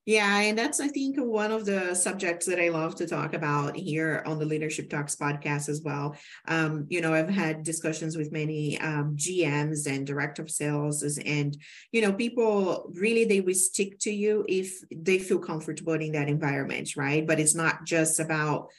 Yeah, 0.08 0.40
and 0.40 0.58
that's 0.58 0.80
I 0.80 0.88
think 0.88 1.18
one 1.18 1.52
of 1.52 1.66
the 1.66 1.94
subjects 1.94 2.46
that 2.46 2.62
I 2.62 2.70
love 2.70 2.96
to 2.96 3.06
talk 3.06 3.34
about 3.34 3.76
here 3.76 4.24
on 4.26 4.40
the 4.40 4.46
Leadership 4.46 4.90
Talks 4.90 5.18
podcast 5.18 5.68
as 5.68 5.82
well. 5.84 6.16
Um, 6.48 6.88
you 6.88 7.02
know, 7.02 7.14
I've 7.14 7.30
had 7.30 7.64
discussions 7.64 8.16
with 8.16 8.32
many 8.32 8.80
um, 8.80 9.18
GMs 9.18 9.86
and 9.86 10.08
director 10.08 10.44
of 10.44 10.50
sales, 10.50 11.04
and 11.04 11.58
you 11.92 12.02
know, 12.02 12.14
people 12.14 12.90
really 12.94 13.26
they 13.26 13.42
will 13.42 13.54
stick 13.54 14.00
to 14.00 14.10
you 14.10 14.46
if 14.48 14.80
they 14.96 15.20
feel 15.20 15.40
comfortable 15.40 15.92
in 15.96 16.14
that 16.14 16.30
environment, 16.30 16.96
right? 16.96 17.28
But 17.28 17.42
it's 17.42 17.54
not 17.54 17.84
just 17.84 18.22
about 18.22 18.70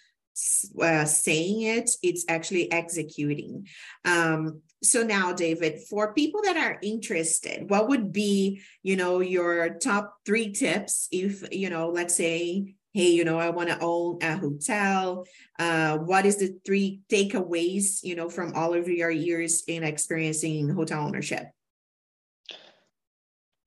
uh, 0.81 1.05
saying 1.05 1.61
it, 1.63 1.91
it's 2.03 2.25
actually 2.29 2.73
executing. 2.73 3.67
Um, 4.07 4.63
so 4.83 5.03
now, 5.03 5.33
David, 5.33 5.81
for 5.89 6.15
people 6.15 6.43
that 6.43 6.57
are 6.57 6.79
interested, 6.83 7.69
what 7.69 7.89
would 7.89 8.13
be, 8.13 8.63
you 8.83 8.97
know, 8.97 9.21
your 9.21 9.71
top 9.75 10.19
three 10.25 10.53
tips 10.53 11.09
if, 11.11 11.43
you 11.53 11.69
know, 11.69 11.89
let's 11.89 12.15
say, 12.15 12.77
hey, 12.93 13.11
you 13.11 13.25
know, 13.25 13.39
I 13.39 13.51
want 13.51 13.69
to 13.71 13.79
own 13.81 14.19
a 14.23 14.37
hotel. 14.37 15.27
Uh, 15.59 15.99
what 15.99 16.27
is 16.27 16.37
the 16.37 16.59
three 16.65 17.01
takeaways, 17.09 18.03
you 18.03 18.15
know, 18.15 18.29
from 18.29 18.55
all 18.55 18.75
of 18.75 18.89
your 18.89 19.11
years 19.11 19.65
in 19.67 19.83
experiencing 19.83 20.71
hotel 20.71 21.05
ownership? 21.05 21.45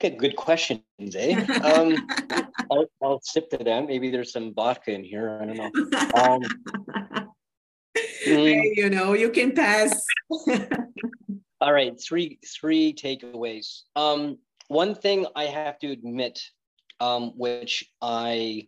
Okay, 0.04 0.16
good 0.16 0.36
questions, 0.36 0.82
eh? 1.16 1.46
Um, 1.62 2.08
I'll, 2.72 2.86
I'll 3.04 3.22
sip 3.22 3.50
to 3.52 3.58
them. 3.58 3.86
Maybe 3.86 4.10
there's 4.10 4.32
some 4.32 4.54
vodka 4.54 4.92
in 4.92 5.04
here. 5.04 5.40
I 5.42 5.46
don't 5.46 5.58
know. 5.58 6.10
Um, 6.16 7.21
mm, 8.28 8.64
you 8.76 8.90
know, 8.90 9.14
you 9.14 9.30
can 9.30 9.54
pass. 9.54 10.06
all 11.62 11.74
right, 11.74 12.00
three 12.02 12.40
three 12.60 12.94
takeaways. 12.94 13.82
Um, 13.96 14.38
one 14.68 14.96
thing 14.96 15.26
I 15.36 15.46
have 15.46 15.80
to 15.80 15.92
admit, 15.92 16.42
um, 17.00 17.34
which 17.38 17.86
I 18.02 18.68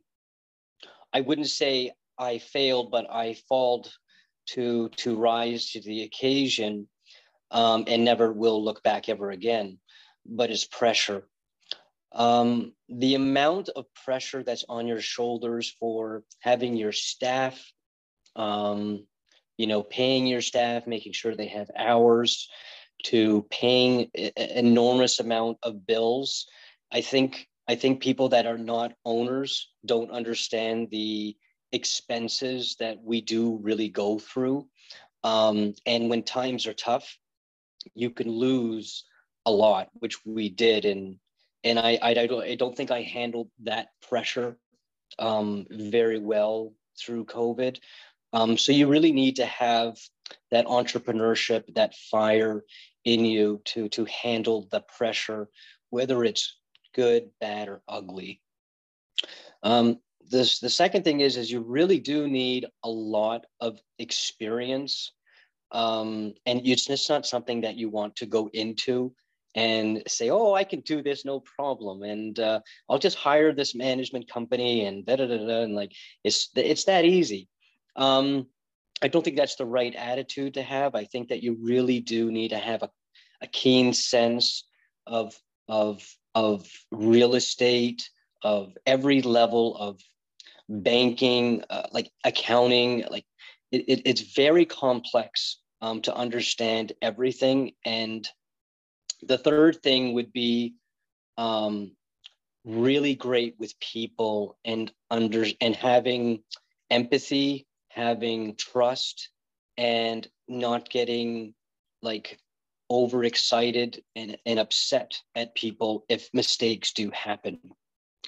I 1.13 1.21
wouldn't 1.21 1.49
say 1.49 1.91
I 2.17 2.39
failed, 2.39 2.91
but 2.91 3.11
I 3.11 3.35
failed 3.49 3.91
to 4.47 4.89
to 4.97 5.17
rise 5.17 5.71
to 5.71 5.81
the 5.81 6.03
occasion, 6.03 6.87
um, 7.51 7.85
and 7.87 8.03
never 8.03 8.31
will 8.31 8.63
look 8.63 8.83
back 8.83 9.09
ever 9.09 9.31
again 9.31 9.79
but 10.25 10.51
is 10.51 10.65
pressure. 10.65 11.27
Um, 12.13 12.73
the 12.89 13.15
amount 13.15 13.69
of 13.69 13.85
pressure 14.05 14.43
that's 14.43 14.65
on 14.69 14.87
your 14.87 15.01
shoulders 15.01 15.75
for 15.79 16.23
having 16.39 16.75
your 16.75 16.91
staff, 16.91 17.59
um, 18.35 19.07
you 19.63 19.67
know, 19.67 19.81
paying 19.81 20.27
your 20.27 20.41
staff, 20.41 20.85
making 20.85 21.13
sure 21.13 21.33
they 21.33 21.47
have 21.47 21.71
hours, 21.77 22.49
to 23.05 23.47
paying 23.49 24.11
enormous 24.35 25.21
amount 25.21 25.57
of 25.63 25.87
bills. 25.87 26.47
I 26.91 26.99
think 26.99 27.47
I 27.69 27.75
think 27.75 28.01
people 28.01 28.27
that 28.29 28.45
are 28.45 28.57
not 28.57 28.91
owners 29.05 29.71
don't 29.85 30.11
understand 30.11 30.89
the 30.91 31.37
expenses 31.71 32.75
that 32.81 33.01
we 33.01 33.21
do 33.21 33.57
really 33.61 33.87
go 33.87 34.19
through. 34.19 34.67
Um, 35.23 35.75
and 35.85 36.09
when 36.09 36.23
times 36.23 36.67
are 36.67 36.73
tough, 36.73 37.17
you 37.95 38.09
can 38.09 38.29
lose 38.29 39.05
a 39.45 39.51
lot, 39.51 39.87
which 39.93 40.25
we 40.25 40.49
did. 40.49 40.83
And 40.83 41.19
and 41.63 41.79
I 41.79 41.97
I, 42.01 42.09
I 42.09 42.27
don't 42.27 42.43
I 42.43 42.55
don't 42.55 42.75
think 42.75 42.91
I 42.91 43.01
handled 43.03 43.49
that 43.63 43.87
pressure 44.09 44.57
um, 45.19 45.67
very 45.71 46.19
well 46.19 46.73
through 46.99 47.23
COVID. 47.27 47.79
Um, 48.33 48.57
so 48.57 48.71
you 48.71 48.87
really 48.87 49.11
need 49.11 49.37
to 49.37 49.45
have 49.45 49.97
that 50.51 50.65
entrepreneurship, 50.65 51.73
that 51.75 51.95
fire 51.95 52.63
in 53.05 53.25
you 53.25 53.61
to 53.65 53.89
to 53.89 54.05
handle 54.05 54.67
the 54.71 54.81
pressure, 54.97 55.47
whether 55.89 56.23
it's 56.23 56.57
good, 56.95 57.29
bad, 57.39 57.69
or 57.69 57.81
ugly. 57.87 58.41
Um, 59.61 59.99
this 60.29 60.59
the 60.59 60.69
second 60.69 61.03
thing 61.03 61.21
is 61.21 61.37
is 61.37 61.51
you 61.51 61.61
really 61.61 61.99
do 61.99 62.27
need 62.27 62.65
a 62.83 62.89
lot 62.89 63.45
of 63.59 63.79
experience 63.99 65.11
um, 65.73 66.35
and 66.45 66.61
it's 66.65 66.85
just 66.85 67.09
not 67.09 67.25
something 67.25 67.61
that 67.61 67.75
you 67.75 67.89
want 67.89 68.15
to 68.17 68.27
go 68.27 68.49
into 68.53 69.13
and 69.55 70.03
say, 70.07 70.29
oh, 70.29 70.53
I 70.53 70.63
can 70.63 70.81
do 70.81 71.01
this, 71.01 71.25
no 71.25 71.39
problem. 71.39 72.03
And 72.03 72.39
uh, 72.39 72.59
I'll 72.89 72.99
just 72.99 73.17
hire 73.17 73.53
this 73.53 73.75
management 73.75 74.31
company 74.31 74.85
and 74.85 75.05
da 75.05 75.15
da 75.15 75.27
da 75.27 75.37
da. 75.37 75.61
And 75.61 75.75
like, 75.75 75.91
it's, 76.23 76.49
it's 76.55 76.85
that 76.85 77.05
easy. 77.05 77.47
Um, 77.95 78.47
I 79.01 79.07
don't 79.07 79.23
think 79.23 79.37
that's 79.37 79.55
the 79.55 79.65
right 79.65 79.93
attitude 79.95 80.53
to 80.55 80.61
have. 80.61 80.95
I 80.95 81.05
think 81.05 81.29
that 81.29 81.43
you 81.43 81.57
really 81.61 81.99
do 81.99 82.31
need 82.31 82.49
to 82.49 82.57
have 82.57 82.83
a, 82.83 82.89
a 83.41 83.47
keen 83.47 83.93
sense 83.93 84.65
of, 85.05 85.35
of, 85.67 86.05
of 86.33 86.67
real 86.91 87.35
estate, 87.35 88.09
of 88.41 88.73
every 88.85 89.21
level 89.21 89.75
of 89.75 89.99
banking, 90.69 91.63
uh, 91.69 91.87
like 91.91 92.09
accounting, 92.23 93.03
like 93.09 93.25
it, 93.71 93.85
it, 93.87 94.01
it's 94.05 94.21
very 94.35 94.65
complex 94.65 95.59
um, 95.81 96.01
to 96.01 96.15
understand 96.15 96.93
everything. 97.01 97.73
And 97.85 98.27
the 99.21 99.37
third 99.37 99.81
thing 99.83 100.13
would 100.13 100.31
be 100.31 100.75
um, 101.37 101.91
really 102.63 103.15
great 103.15 103.55
with 103.59 103.77
people 103.79 104.57
and 104.63 104.91
under 105.11 105.45
and 105.59 105.75
having 105.75 106.43
empathy 106.89 107.67
having 107.93 108.55
trust 108.55 109.29
and 109.77 110.27
not 110.47 110.89
getting 110.89 111.53
like 112.01 112.39
overexcited 112.89 114.03
and, 114.15 114.37
and 114.45 114.59
upset 114.59 115.19
at 115.35 115.55
people 115.55 116.05
if 116.09 116.29
mistakes 116.33 116.93
do 116.93 117.09
happen. 117.11 117.59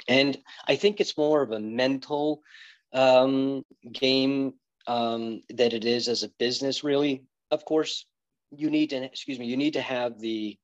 And 0.08 0.38
i 0.68 0.76
think 0.76 1.00
it's 1.00 1.18
more 1.18 1.42
of 1.42 1.52
a 1.52 1.60
mental 1.60 2.42
um, 2.94 3.66
game 3.92 4.54
um, 4.88 5.42
that 5.50 5.74
it 5.74 5.84
is 5.86 6.08
as 6.08 6.24
a 6.24 6.32
business 6.40 6.84
really. 6.84 7.24
Of 7.52 7.66
course 7.66 8.06
you 8.52 8.70
need 8.70 8.92
to 8.92 9.04
excuse 9.04 9.40
me 9.40 9.46
you 9.46 9.58
need 9.58 9.74
to 9.74 9.82
have 9.82 10.20
the 10.20 10.58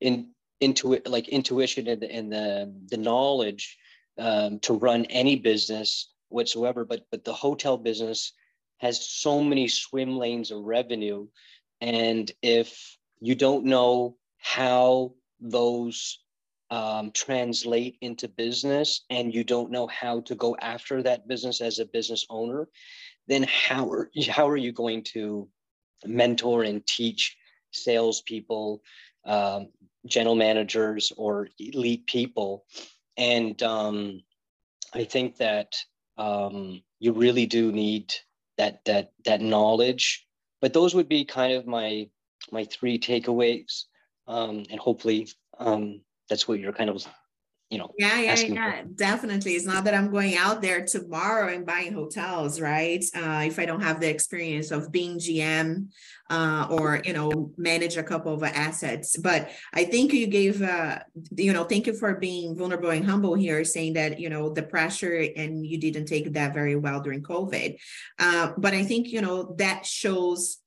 in 0.00 0.28
into 0.60 0.92
it 0.92 1.06
like 1.08 1.28
intuition 1.28 1.88
and, 1.88 2.04
and 2.04 2.32
the 2.32 2.72
the 2.90 2.96
knowledge 2.96 3.78
um, 4.18 4.58
to 4.60 4.74
run 4.74 5.04
any 5.06 5.36
business 5.36 6.11
whatsoever 6.32 6.84
but 6.84 7.02
but 7.10 7.24
the 7.24 7.32
hotel 7.32 7.76
business 7.76 8.32
has 8.78 9.08
so 9.08 9.42
many 9.42 9.68
swim 9.68 10.16
lanes 10.16 10.50
of 10.50 10.62
revenue 10.62 11.26
and 11.80 12.32
if 12.42 12.96
you 13.20 13.34
don't 13.34 13.64
know 13.64 14.16
how 14.38 15.12
those 15.40 16.18
um, 16.70 17.10
translate 17.12 17.98
into 18.00 18.28
business 18.28 19.04
and 19.10 19.34
you 19.34 19.44
don't 19.44 19.70
know 19.70 19.86
how 19.88 20.20
to 20.20 20.34
go 20.34 20.56
after 20.60 21.02
that 21.02 21.28
business 21.28 21.60
as 21.60 21.78
a 21.78 21.84
business 21.86 22.26
owner 22.30 22.68
then 23.28 23.44
how 23.44 23.88
are, 23.90 24.10
how 24.28 24.48
are 24.48 24.56
you 24.56 24.72
going 24.72 25.02
to 25.02 25.48
mentor 26.04 26.64
and 26.64 26.86
teach 26.86 27.36
salespeople 27.72 28.82
um, 29.24 29.68
general 30.06 30.34
managers 30.34 31.12
or 31.16 31.48
elite 31.58 32.06
people. 32.06 32.64
And 33.16 33.60
um, 33.62 34.22
I 34.94 35.04
think 35.04 35.36
that 35.36 35.74
um, 36.22 36.82
you 37.00 37.12
really 37.12 37.46
do 37.46 37.72
need 37.72 38.14
that 38.56 38.84
that 38.84 39.12
that 39.24 39.40
knowledge. 39.40 40.26
But 40.60 40.72
those 40.72 40.94
would 40.94 41.08
be 41.08 41.24
kind 41.24 41.52
of 41.52 41.66
my 41.66 42.08
my 42.52 42.64
three 42.64 42.98
takeaways, 42.98 43.84
um, 44.28 44.64
and 44.70 44.78
hopefully 44.78 45.28
um, 45.58 46.02
that's 46.28 46.46
what 46.46 46.60
you're 46.60 46.72
kind 46.72 46.90
of 46.90 47.04
you 47.72 47.78
know 47.78 47.90
yeah 47.98 48.20
yeah 48.20 48.36
yeah 48.36 48.82
for. 48.82 48.88
definitely. 48.94 49.54
It's 49.54 49.64
not 49.64 49.84
that 49.84 49.94
i'm 49.94 50.10
going 50.10 50.36
out 50.36 50.60
there 50.60 50.84
tomorrow 50.84 51.52
and 51.52 51.64
buying 51.64 51.94
hotels 51.94 52.60
right? 52.60 53.02
Uh, 53.16 53.44
if 53.46 53.58
i 53.58 53.64
don't 53.64 53.80
have 53.80 53.98
the 53.98 54.10
experience 54.10 54.70
of 54.70 54.92
being 54.92 55.18
gm 55.18 55.88
uh, 56.28 56.66
or 56.70 57.00
you 57.04 57.14
know 57.14 57.50
manage 57.56 57.96
a 57.96 58.02
couple 58.02 58.34
of 58.34 58.42
assets. 58.42 59.16
But 59.16 59.50
i 59.72 59.84
think 59.84 60.12
you 60.12 60.26
gave 60.26 60.60
uh, 60.60 60.98
you 61.36 61.52
know 61.54 61.64
thank 61.64 61.86
you 61.86 61.94
for 61.94 62.14
being 62.16 62.54
vulnerable 62.54 62.90
and 62.90 63.04
humble 63.04 63.34
here 63.34 63.64
saying 63.64 63.94
that 63.94 64.20
you 64.20 64.28
know 64.28 64.50
the 64.50 64.62
pressure 64.62 65.26
and 65.34 65.66
you 65.66 65.78
didn't 65.78 66.06
take 66.06 66.30
that 66.34 66.52
very 66.52 66.76
well 66.76 67.00
during 67.00 67.22
covid. 67.22 67.78
Uh, 68.18 68.52
but 68.58 68.74
i 68.74 68.84
think 68.84 69.08
you 69.08 69.22
know 69.22 69.54
that 69.56 69.86
shows 69.86 70.58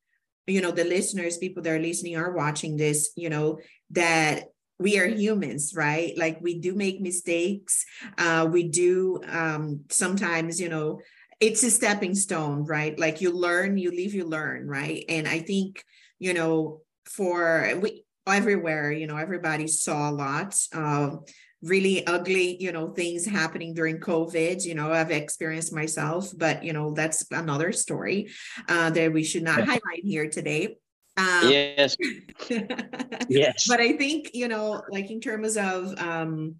you 0.48 0.60
know 0.60 0.72
the 0.72 0.84
listeners 0.84 1.38
people 1.38 1.62
that 1.62 1.72
are 1.72 1.78
listening 1.78 2.16
are 2.16 2.32
watching 2.32 2.76
this 2.76 3.10
you 3.16 3.30
know 3.30 3.58
that 3.90 4.44
we 4.78 4.98
are 4.98 5.06
humans 5.06 5.72
right? 5.74 6.16
Like 6.16 6.38
we 6.40 6.58
do 6.58 6.74
make 6.74 7.00
mistakes. 7.00 7.84
Uh 8.18 8.48
we 8.50 8.64
do 8.68 9.20
um 9.28 9.80
sometimes 9.90 10.60
you 10.60 10.68
know 10.68 11.00
it's 11.40 11.62
a 11.62 11.70
stepping 11.70 12.14
stone 12.14 12.64
right? 12.64 12.98
Like 12.98 13.20
you 13.20 13.30
learn 13.30 13.78
you 13.78 13.90
live 13.90 14.14
you 14.14 14.24
learn 14.24 14.66
right? 14.66 15.04
And 15.08 15.26
i 15.28 15.40
think 15.40 15.84
you 16.18 16.34
know 16.34 16.82
for 17.04 17.78
we 17.80 18.04
everywhere 18.26 18.90
you 18.90 19.06
know 19.06 19.16
everybody 19.16 19.66
saw 19.68 20.10
a 20.10 20.12
lot 20.12 20.58
of 20.72 21.28
really 21.62 22.06
ugly 22.06 22.56
you 22.60 22.72
know 22.72 22.88
things 22.88 23.24
happening 23.24 23.72
during 23.72 23.98
covid 23.98 24.64
you 24.64 24.74
know 24.74 24.92
i've 24.92 25.10
experienced 25.10 25.72
myself 25.72 26.32
but 26.36 26.64
you 26.64 26.72
know 26.72 26.92
that's 26.92 27.24
another 27.30 27.72
story 27.72 28.28
uh, 28.68 28.90
that 28.90 29.12
we 29.12 29.22
should 29.22 29.42
not 29.42 29.60
yeah. 29.60 29.64
highlight 29.64 30.02
here 30.02 30.28
today 30.28 30.76
um, 31.16 31.50
yes. 31.50 31.96
yes. 33.28 33.66
But 33.66 33.80
I 33.80 33.96
think, 33.96 34.30
you 34.34 34.48
know, 34.48 34.82
like 34.90 35.10
in 35.10 35.20
terms 35.20 35.56
of 35.56 35.98
um, 35.98 36.56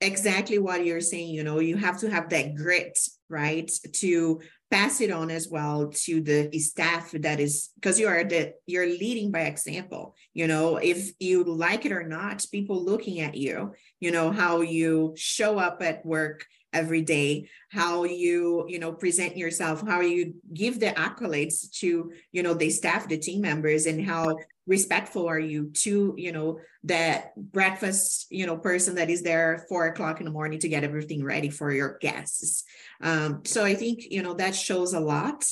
exactly 0.00 0.58
what 0.58 0.84
you're 0.84 1.00
saying, 1.00 1.34
you 1.34 1.42
know, 1.42 1.58
you 1.58 1.76
have 1.76 1.98
to 2.00 2.10
have 2.10 2.28
that 2.30 2.54
grit, 2.54 2.98
right? 3.28 3.70
To 3.94 4.40
pass 4.70 5.00
it 5.00 5.10
on 5.10 5.30
as 5.30 5.48
well 5.48 5.88
to 5.88 6.20
the 6.20 6.56
staff 6.58 7.10
that 7.10 7.40
is 7.40 7.70
because 7.74 7.98
you 7.98 8.06
are 8.06 8.22
the 8.22 8.52
you're 8.66 8.86
leading 8.86 9.32
by 9.32 9.40
example 9.40 10.14
you 10.32 10.46
know 10.46 10.76
if 10.76 11.10
you 11.18 11.42
like 11.42 11.84
it 11.84 11.92
or 11.92 12.04
not 12.04 12.46
people 12.52 12.84
looking 12.84 13.20
at 13.20 13.34
you 13.34 13.72
you 13.98 14.12
know 14.12 14.30
how 14.30 14.60
you 14.60 15.12
show 15.16 15.58
up 15.58 15.82
at 15.82 16.06
work 16.06 16.46
every 16.72 17.02
day 17.02 17.48
how 17.70 18.04
you 18.04 18.64
you 18.68 18.78
know 18.78 18.92
present 18.92 19.36
yourself 19.36 19.86
how 19.86 20.00
you 20.00 20.34
give 20.54 20.78
the 20.78 20.86
accolades 20.86 21.70
to 21.70 22.12
you 22.32 22.42
know 22.42 22.54
the 22.54 22.70
staff 22.70 23.08
the 23.08 23.18
team 23.18 23.40
members 23.40 23.86
and 23.86 24.04
how 24.04 24.36
respectful 24.66 25.26
are 25.26 25.38
you 25.38 25.70
to 25.70 26.14
you 26.16 26.30
know 26.30 26.60
that 26.84 27.34
breakfast 27.36 28.26
you 28.30 28.46
know 28.46 28.56
person 28.56 28.94
that 28.94 29.10
is 29.10 29.22
there 29.22 29.66
four 29.68 29.86
o'clock 29.86 30.20
in 30.20 30.24
the 30.24 30.30
morning 30.30 30.60
to 30.60 30.68
get 30.68 30.84
everything 30.84 31.24
ready 31.24 31.50
for 31.50 31.72
your 31.72 31.98
guests. 32.00 32.64
Um, 33.00 33.42
so 33.44 33.64
i 33.64 33.74
think 33.74 34.04
you 34.10 34.22
know 34.22 34.34
that 34.34 34.54
shows 34.54 34.94
a 34.94 35.00
lot 35.00 35.44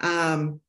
um, 0.00 0.60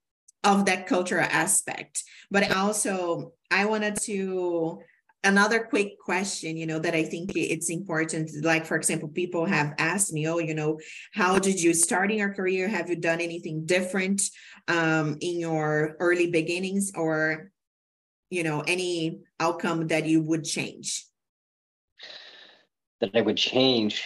of 0.43 0.65
that 0.65 0.87
cultural 0.87 1.27
aspect. 1.29 2.03
But 2.31 2.55
also 2.55 3.33
i 3.51 3.65
wanted 3.65 3.97
to 4.03 4.79
another 5.27 5.59
quick 5.59 5.99
question 5.99 6.55
you 6.57 6.65
know 6.65 6.79
that 6.79 6.95
i 6.95 7.03
think 7.03 7.31
it's 7.35 7.69
important 7.69 8.31
like 8.43 8.65
for 8.65 8.77
example 8.77 9.09
people 9.09 9.45
have 9.45 9.73
asked 9.77 10.11
me 10.13 10.27
oh 10.27 10.39
you 10.39 10.55
know 10.55 10.79
how 11.13 11.39
did 11.39 11.61
you 11.61 11.73
start 11.73 12.11
in 12.11 12.17
your 12.17 12.33
career? 12.33 12.67
Have 12.67 12.89
you 12.89 12.95
done 12.95 13.21
anything 13.21 13.65
different 13.65 14.21
um, 14.67 15.17
in 15.21 15.39
your 15.39 15.95
early 15.99 16.29
beginnings 16.29 16.91
or 16.95 17.51
you 18.29 18.43
know 18.43 18.61
any 18.67 19.21
outcome 19.39 19.87
that 19.87 20.05
you 20.05 20.21
would 20.21 20.43
change? 20.43 21.05
That 22.99 23.11
i 23.15 23.21
would 23.21 23.37
change 23.37 24.03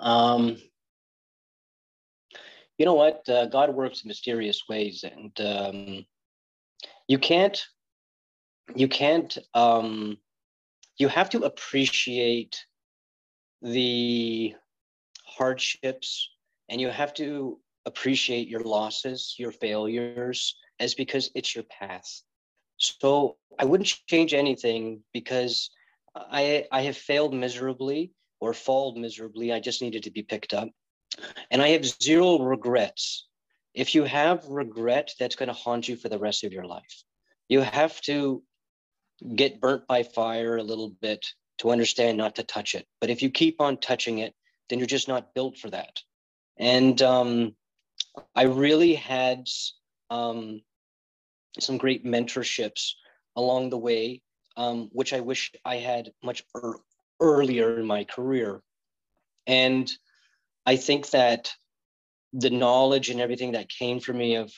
um, 0.00 0.56
you 2.78 2.84
know 2.84 2.94
what? 2.94 3.26
Uh, 3.28 3.46
god 3.46 3.74
works 3.74 4.02
in 4.02 4.08
mysterious 4.08 4.62
ways 4.68 5.04
and 5.04 5.32
um, 5.40 6.06
you 7.08 7.18
can't 7.18 7.64
you 8.74 8.88
can't 8.88 9.38
um, 9.54 10.18
you 10.98 11.08
have 11.08 11.30
to 11.30 11.44
appreciate 11.44 12.64
the 13.62 14.54
hardships 15.24 16.30
and 16.68 16.80
you 16.80 16.88
have 16.88 17.14
to 17.14 17.58
appreciate 17.84 18.48
your 18.48 18.60
losses, 18.60 19.34
your 19.38 19.52
failures, 19.52 20.56
as 20.80 20.94
because 20.94 21.30
it's 21.34 21.54
your 21.54 21.64
path. 21.64 22.22
So 22.78 23.36
I 23.58 23.64
wouldn't 23.64 23.94
change 24.06 24.34
anything 24.34 25.02
because 25.12 25.70
I 26.14 26.66
I 26.72 26.82
have 26.82 26.96
failed 26.96 27.34
miserably 27.34 28.12
or 28.40 28.52
fallen 28.52 29.00
miserably. 29.00 29.52
I 29.52 29.60
just 29.60 29.82
needed 29.82 30.02
to 30.04 30.10
be 30.10 30.22
picked 30.22 30.52
up. 30.52 30.68
And 31.50 31.62
I 31.62 31.68
have 31.68 31.86
zero 31.86 32.38
regrets. 32.38 33.26
If 33.74 33.94
you 33.94 34.04
have 34.04 34.46
regret, 34.46 35.12
that's 35.18 35.36
going 35.36 35.48
to 35.48 35.54
haunt 35.54 35.88
you 35.88 35.96
for 35.96 36.08
the 36.08 36.18
rest 36.18 36.44
of 36.44 36.52
your 36.52 36.64
life. 36.64 37.04
You 37.48 37.60
have 37.60 38.00
to 38.02 38.42
get 39.34 39.60
burnt 39.60 39.86
by 39.86 40.02
fire 40.02 40.56
a 40.56 40.62
little 40.62 40.90
bit 41.00 41.26
to 41.58 41.70
understand 41.70 42.18
not 42.18 42.36
to 42.36 42.42
touch 42.42 42.74
it. 42.74 42.86
But 43.00 43.10
if 43.10 43.22
you 43.22 43.30
keep 43.30 43.60
on 43.60 43.78
touching 43.78 44.18
it, 44.18 44.34
then 44.68 44.78
you're 44.78 44.86
just 44.86 45.08
not 45.08 45.34
built 45.34 45.56
for 45.56 45.70
that. 45.70 46.00
And 46.58 47.00
um, 47.02 47.54
I 48.34 48.42
really 48.42 48.94
had 48.94 49.46
um, 50.10 50.60
some 51.58 51.78
great 51.78 52.04
mentorships 52.04 52.92
along 53.36 53.70
the 53.70 53.78
way, 53.78 54.22
um, 54.56 54.88
which 54.92 55.12
I 55.12 55.20
wish 55.20 55.52
I 55.64 55.76
had 55.76 56.12
much 56.22 56.44
er- 56.54 56.80
earlier 57.20 57.78
in 57.78 57.86
my 57.86 58.04
career. 58.04 58.62
And 59.46 59.90
I 60.64 60.76
think 60.76 61.10
that 61.10 61.52
the 62.32 62.50
knowledge 62.50 63.08
and 63.08 63.20
everything 63.20 63.52
that 63.52 63.68
came 63.68 64.00
for 64.00 64.12
me 64.12 64.36
of 64.36 64.52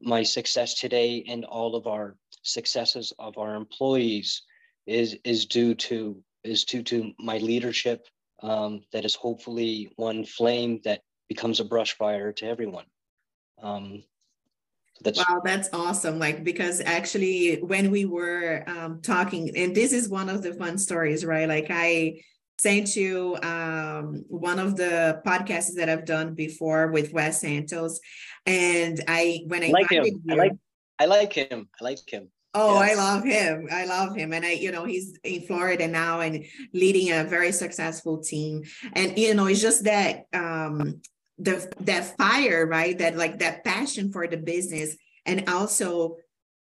my 0.00 0.22
success 0.22 0.74
today 0.74 1.24
and 1.28 1.44
all 1.44 1.76
of 1.76 1.86
our 1.86 2.16
successes 2.42 3.12
of 3.18 3.38
our 3.38 3.54
employees 3.54 4.42
is 4.86 5.16
is 5.24 5.46
due 5.46 5.74
to 5.74 6.22
is 6.44 6.64
due 6.64 6.82
to 6.82 7.12
my 7.18 7.38
leadership 7.38 8.06
um, 8.42 8.82
that 8.92 9.04
is 9.04 9.14
hopefully 9.14 9.92
one 9.96 10.24
flame 10.24 10.80
that 10.84 11.02
becomes 11.28 11.60
a 11.60 11.64
brush 11.64 11.96
fire 11.96 12.32
to 12.32 12.46
everyone. 12.46 12.84
Um, 13.62 14.02
that's 15.02 15.18
wow, 15.18 15.40
that's 15.44 15.68
awesome. 15.72 16.18
Like 16.18 16.44
because 16.44 16.80
actually 16.80 17.56
when 17.62 17.90
we 17.90 18.04
were 18.04 18.64
um, 18.66 19.00
talking, 19.00 19.56
and 19.56 19.74
this 19.74 19.92
is 19.92 20.08
one 20.08 20.28
of 20.28 20.42
the 20.42 20.54
fun 20.54 20.78
stories, 20.78 21.24
right? 21.24 21.48
Like 21.48 21.68
I 21.70 22.20
sent 22.58 22.94
you 22.94 23.36
um, 23.42 24.24
one 24.28 24.58
of 24.58 24.76
the 24.76 25.20
podcasts 25.26 25.74
that 25.76 25.88
I've 25.88 26.04
done 26.04 26.34
before 26.34 26.88
with 26.88 27.12
Wes 27.12 27.40
Santos, 27.40 28.00
and 28.46 29.02
I 29.08 29.42
when 29.46 29.64
I 29.64 29.68
like 29.68 29.90
him, 29.90 30.04
you, 30.04 30.20
I 30.30 30.34
like 30.34 30.52
I 30.98 31.06
like 31.06 31.32
him. 31.32 31.68
I 31.80 31.84
like 31.84 32.08
him. 32.08 32.30
Oh, 32.54 32.82
yes. 32.82 32.98
I 32.98 33.02
love 33.02 33.24
him. 33.24 33.68
I 33.72 33.84
love 33.86 34.14
him. 34.14 34.32
And 34.32 34.44
I, 34.44 34.52
you 34.52 34.72
know, 34.72 34.84
he's 34.84 35.18
in 35.24 35.42
Florida 35.42 35.88
now 35.88 36.20
and 36.20 36.44
leading 36.74 37.10
a 37.10 37.24
very 37.24 37.50
successful 37.50 38.18
team. 38.18 38.62
And, 38.92 39.16
you 39.16 39.34
know, 39.34 39.46
it's 39.46 39.62
just 39.62 39.84
that 39.84 40.26
um 40.34 41.00
the 41.38 41.72
that 41.80 42.16
fire, 42.18 42.66
right? 42.66 42.96
That 42.98 43.16
like 43.16 43.38
that 43.38 43.64
passion 43.64 44.12
for 44.12 44.26
the 44.26 44.36
business 44.36 44.96
and 45.24 45.48
also 45.48 46.16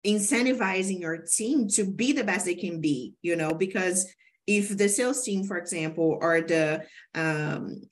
incentivizing 0.07 1.01
your 1.01 1.19
team 1.19 1.69
to 1.69 1.85
be 1.85 2.13
the 2.13 2.25
best 2.25 2.47
they 2.47 2.55
can 2.55 2.81
be, 2.81 3.15
you 3.21 3.37
know, 3.37 3.53
because 3.53 4.07
if 4.47 4.77
the 4.77 4.89
sales 4.89 5.25
team, 5.25 5.45
for 5.45 5.59
example, 5.59 6.17
or 6.21 6.41
the 6.41 6.85
um, 7.15 7.83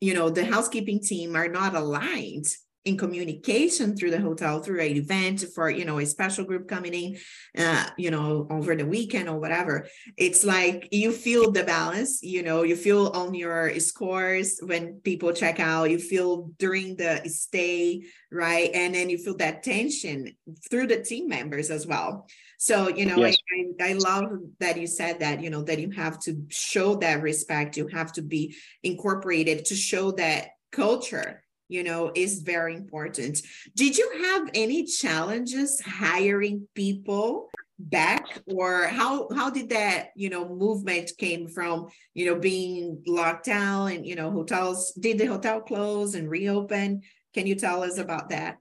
you 0.00 0.14
know, 0.14 0.30
the 0.30 0.44
housekeeping 0.44 1.00
team 1.00 1.36
are 1.36 1.48
not 1.48 1.74
aligned, 1.74 2.46
in 2.84 2.96
communication 2.96 3.96
through 3.96 4.10
the 4.10 4.20
hotel 4.20 4.60
through 4.60 4.80
an 4.80 4.96
event 4.96 5.44
for 5.54 5.68
you 5.70 5.84
know 5.84 5.98
a 5.98 6.06
special 6.06 6.44
group 6.44 6.68
coming 6.68 6.94
in 6.94 7.18
uh, 7.58 7.88
you 7.96 8.10
know 8.10 8.46
over 8.50 8.74
the 8.74 8.86
weekend 8.86 9.28
or 9.28 9.38
whatever. 9.38 9.86
It's 10.16 10.44
like 10.44 10.88
you 10.90 11.12
feel 11.12 11.50
the 11.50 11.64
balance 11.64 12.22
you 12.22 12.42
know 12.42 12.62
you 12.62 12.76
feel 12.76 13.08
on 13.08 13.34
your 13.34 13.78
scores 13.80 14.60
when 14.62 15.00
people 15.00 15.32
check 15.32 15.60
out 15.60 15.90
you 15.90 15.98
feel 15.98 16.50
during 16.58 16.96
the 16.96 17.22
stay 17.28 18.02
right? 18.30 18.70
And 18.74 18.94
then 18.94 19.08
you 19.08 19.18
feel 19.18 19.36
that 19.36 19.62
tension 19.62 20.36
through 20.70 20.88
the 20.88 21.02
team 21.02 21.28
members 21.28 21.70
as 21.70 21.86
well. 21.86 22.26
So 22.58 22.88
you 22.88 23.06
know 23.06 23.16
yes. 23.18 23.36
I, 23.80 23.84
I, 23.84 23.90
I 23.90 23.92
love 23.94 24.30
that 24.60 24.78
you 24.78 24.86
said 24.86 25.20
that 25.20 25.42
you 25.42 25.50
know 25.50 25.62
that 25.62 25.78
you 25.78 25.90
have 25.92 26.18
to 26.20 26.44
show 26.48 26.96
that 26.96 27.22
respect 27.22 27.76
you 27.76 27.88
have 27.88 28.12
to 28.14 28.22
be 28.22 28.56
incorporated 28.82 29.66
to 29.66 29.74
show 29.74 30.12
that 30.12 30.48
culture 30.72 31.42
you 31.68 31.84
know, 31.84 32.10
is 32.14 32.40
very 32.40 32.74
important. 32.74 33.42
Did 33.76 33.96
you 33.96 34.10
have 34.24 34.50
any 34.54 34.84
challenges 34.84 35.80
hiring 35.80 36.66
people 36.74 37.48
back? 37.78 38.40
Or 38.46 38.86
how 38.86 39.28
how 39.34 39.50
did 39.50 39.70
that 39.70 40.08
you 40.16 40.30
know 40.30 40.48
movement 40.48 41.12
came 41.18 41.48
from 41.48 41.88
you 42.14 42.26
know 42.26 42.38
being 42.38 43.02
locked 43.06 43.46
down 43.46 43.92
and 43.92 44.06
you 44.06 44.16
know 44.16 44.30
hotels 44.30 44.92
did 44.98 45.18
the 45.18 45.26
hotel 45.26 45.60
close 45.60 46.14
and 46.14 46.28
reopen? 46.28 47.02
Can 47.34 47.46
you 47.46 47.54
tell 47.54 47.82
us 47.82 47.98
about 47.98 48.30
that? 48.30 48.58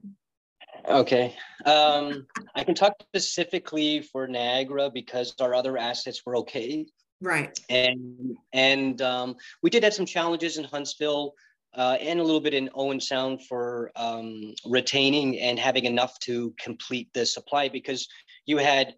Okay. 0.87 1.35
Um 1.65 2.27
i 2.55 2.63
can 2.63 2.75
talk 2.75 2.93
specifically 3.01 4.01
for 4.01 4.27
niagara 4.27 4.89
because 4.89 5.33
our 5.41 5.53
other 5.53 5.77
assets 5.77 6.21
were 6.25 6.37
okay. 6.37 6.85
Right. 7.19 7.57
And 7.69 8.37
and 8.53 9.01
um 9.01 9.35
we 9.63 9.69
did 9.69 9.83
have 9.83 9.93
some 9.93 10.05
challenges 10.05 10.57
in 10.57 10.63
huntsville 10.63 11.33
uh, 11.77 11.97
and 12.01 12.19
a 12.19 12.23
little 12.23 12.41
bit 12.41 12.55
in 12.55 12.69
Owen 12.73 12.99
Sound 12.99 13.45
for 13.45 13.91
um, 13.95 14.55
retaining 14.65 15.39
and 15.39 15.59
having 15.59 15.85
enough 15.85 16.17
to 16.19 16.53
complete 16.59 17.09
the 17.13 17.25
supply 17.25 17.69
because 17.69 18.07
you 18.47 18.57
had 18.57 18.95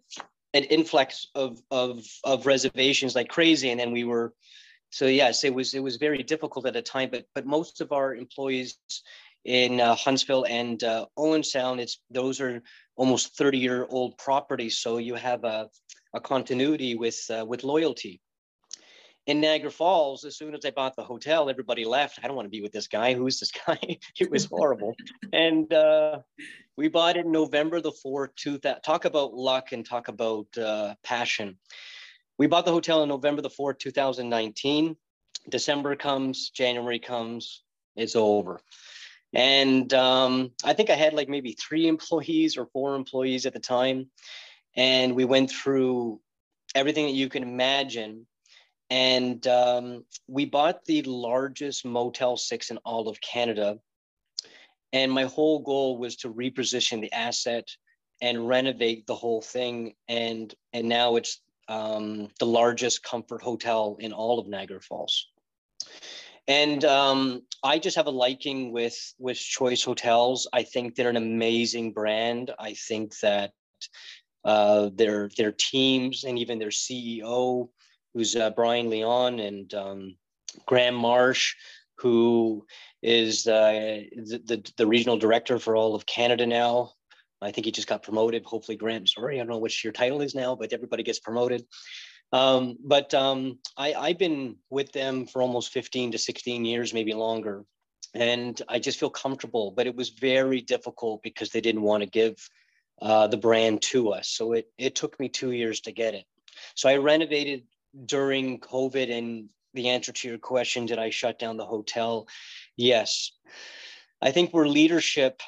an 0.54 0.64
influx 0.64 1.28
of 1.34 1.60
of 1.70 2.02
of 2.24 2.46
reservations 2.46 3.14
like 3.14 3.28
crazy, 3.28 3.70
and 3.70 3.78
then 3.78 3.92
we 3.92 4.04
were. 4.04 4.32
So 4.92 5.06
yes, 5.06 5.44
it 5.44 5.54
was 5.54 5.74
it 5.74 5.82
was 5.82 5.96
very 5.96 6.22
difficult 6.22 6.66
at 6.66 6.74
a 6.74 6.82
time, 6.82 7.10
but 7.12 7.26
but 7.34 7.46
most 7.46 7.80
of 7.80 7.92
our 7.92 8.14
employees 8.14 8.78
in 9.44 9.80
uh, 9.80 9.94
Huntsville 9.94 10.46
and 10.48 10.82
uh, 10.82 11.06
Owen 11.16 11.44
Sound, 11.44 11.80
it's 11.80 12.00
those 12.10 12.40
are 12.40 12.62
almost 12.96 13.36
30 13.36 13.58
year 13.58 13.86
old 13.90 14.18
properties, 14.18 14.78
so 14.78 14.98
you 14.98 15.14
have 15.14 15.44
a, 15.44 15.68
a 16.14 16.20
continuity 16.20 16.96
with 16.96 17.20
uh, 17.30 17.44
with 17.46 17.62
loyalty 17.62 18.20
in 19.26 19.40
Niagara 19.40 19.70
Falls, 19.70 20.24
as 20.24 20.36
soon 20.36 20.54
as 20.54 20.64
I 20.64 20.70
bought 20.70 20.96
the 20.96 21.04
hotel, 21.04 21.50
everybody 21.50 21.84
left. 21.84 22.18
I 22.22 22.26
don't 22.26 22.36
want 22.36 22.46
to 22.46 22.50
be 22.50 22.62
with 22.62 22.72
this 22.72 22.88
guy. 22.88 23.14
Who's 23.14 23.38
this 23.38 23.52
guy? 23.52 23.78
it 24.18 24.30
was 24.30 24.46
horrible. 24.46 24.94
and 25.32 25.72
uh, 25.72 26.20
we 26.76 26.88
bought 26.88 27.16
it 27.16 27.26
November 27.26 27.80
the 27.80 27.92
4th, 27.92 28.34
2000. 28.36 28.80
Talk 28.82 29.04
about 29.04 29.34
luck 29.34 29.72
and 29.72 29.84
talk 29.84 30.08
about 30.08 30.46
uh, 30.56 30.94
passion. 31.04 31.58
We 32.38 32.46
bought 32.46 32.64
the 32.64 32.72
hotel 32.72 33.02
on 33.02 33.08
November 33.08 33.42
the 33.42 33.50
4th, 33.50 33.78
2019. 33.78 34.96
December 35.48 35.96
comes, 35.96 36.50
January 36.50 36.98
comes, 36.98 37.62
it's 37.96 38.16
over. 38.16 38.60
And 39.32 39.92
um, 39.94 40.52
I 40.64 40.72
think 40.72 40.90
I 40.90 40.94
had 40.94 41.12
like 41.12 41.28
maybe 41.28 41.52
three 41.52 41.86
employees 41.94 42.56
or 42.56 42.66
four 42.66 42.94
employees 42.94 43.46
at 43.46 43.52
the 43.52 43.60
time. 43.60 44.10
And 44.76 45.14
we 45.14 45.24
went 45.24 45.50
through 45.50 46.20
everything 46.74 47.06
that 47.06 47.12
you 47.12 47.28
can 47.28 47.42
imagine 47.42 48.26
and 48.90 49.46
um, 49.46 50.04
we 50.26 50.44
bought 50.44 50.84
the 50.84 51.02
largest 51.02 51.84
Motel 51.84 52.36
6 52.36 52.70
in 52.70 52.76
all 52.78 53.08
of 53.08 53.20
Canada. 53.20 53.78
And 54.92 55.12
my 55.12 55.24
whole 55.24 55.60
goal 55.60 55.96
was 55.96 56.16
to 56.16 56.32
reposition 56.32 57.00
the 57.00 57.12
asset 57.12 57.68
and 58.20 58.48
renovate 58.48 59.06
the 59.06 59.14
whole 59.14 59.40
thing. 59.40 59.94
And, 60.08 60.52
and 60.72 60.88
now 60.88 61.14
it's 61.16 61.40
um, 61.68 62.28
the 62.40 62.46
largest 62.46 63.04
comfort 63.04 63.42
hotel 63.42 63.96
in 64.00 64.12
all 64.12 64.40
of 64.40 64.48
Niagara 64.48 64.80
Falls. 64.80 65.28
And 66.48 66.84
um, 66.84 67.42
I 67.62 67.78
just 67.78 67.96
have 67.96 68.08
a 68.08 68.10
liking 68.10 68.72
with 68.72 69.14
with 69.18 69.38
Choice 69.38 69.84
Hotels. 69.84 70.48
I 70.52 70.64
think 70.64 70.96
they're 70.96 71.08
an 71.08 71.16
amazing 71.16 71.92
brand. 71.92 72.50
I 72.58 72.74
think 72.74 73.16
that 73.20 73.52
uh, 74.44 74.90
their 74.92 75.30
their 75.36 75.52
teams 75.52 76.24
and 76.24 76.40
even 76.40 76.58
their 76.58 76.70
CEO 76.70 77.68
who's 78.14 78.36
uh, 78.36 78.50
Brian 78.50 78.90
Leon 78.90 79.40
and 79.40 79.72
um, 79.74 80.16
Graham 80.66 80.94
Marsh, 80.94 81.54
who 81.96 82.66
is 83.02 83.46
uh, 83.46 84.02
the, 84.16 84.42
the, 84.44 84.72
the, 84.76 84.86
regional 84.86 85.18
director 85.18 85.58
for 85.58 85.76
all 85.76 85.94
of 85.94 86.06
Canada 86.06 86.46
now. 86.46 86.92
I 87.42 87.50
think 87.50 87.64
he 87.64 87.72
just 87.72 87.88
got 87.88 88.02
promoted. 88.02 88.44
Hopefully, 88.44 88.76
Graham, 88.76 89.06
sorry, 89.06 89.36
I 89.36 89.38
don't 89.38 89.48
know 89.48 89.58
what 89.58 89.84
your 89.84 89.92
title 89.92 90.20
is 90.20 90.34
now, 90.34 90.54
but 90.54 90.72
everybody 90.72 91.02
gets 91.02 91.20
promoted. 91.20 91.64
Um, 92.32 92.76
but 92.84 93.12
um, 93.14 93.58
I, 93.76 93.94
I've 93.94 94.18
been 94.18 94.56
with 94.68 94.92
them 94.92 95.26
for 95.26 95.42
almost 95.42 95.72
15 95.72 96.12
to 96.12 96.18
16 96.18 96.64
years, 96.64 96.94
maybe 96.94 97.14
longer. 97.14 97.64
And 98.14 98.60
I 98.68 98.78
just 98.78 98.98
feel 98.98 99.10
comfortable, 99.10 99.70
but 99.70 99.86
it 99.86 99.94
was 99.94 100.10
very 100.10 100.60
difficult 100.60 101.22
because 101.22 101.50
they 101.50 101.60
didn't 101.60 101.82
want 101.82 102.02
to 102.02 102.08
give 102.08 102.36
uh, 103.00 103.26
the 103.26 103.36
brand 103.36 103.82
to 103.82 104.10
us. 104.10 104.28
So 104.28 104.52
it, 104.52 104.68
it 104.78 104.94
took 104.94 105.18
me 105.18 105.28
two 105.28 105.52
years 105.52 105.80
to 105.82 105.92
get 105.92 106.14
it. 106.14 106.24
So 106.74 106.88
I 106.88 106.96
renovated 106.96 107.62
during 108.06 108.60
COVID 108.60 109.10
and 109.10 109.48
the 109.74 109.88
answer 109.88 110.12
to 110.12 110.28
your 110.28 110.38
question, 110.38 110.86
did 110.86 110.98
I 110.98 111.10
shut 111.10 111.38
down 111.38 111.56
the 111.56 111.66
hotel? 111.66 112.26
Yes. 112.76 113.32
I 114.20 114.30
think 114.30 114.50
where 114.50 114.66
leadership 114.66 115.42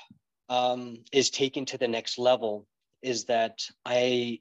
um, 0.49 0.99
is 1.13 1.31
taken 1.31 1.65
to 1.67 1.79
the 1.79 1.89
next 1.89 2.19
level 2.19 2.67
is 3.03 3.25
that 3.25 3.61
I 3.85 4.41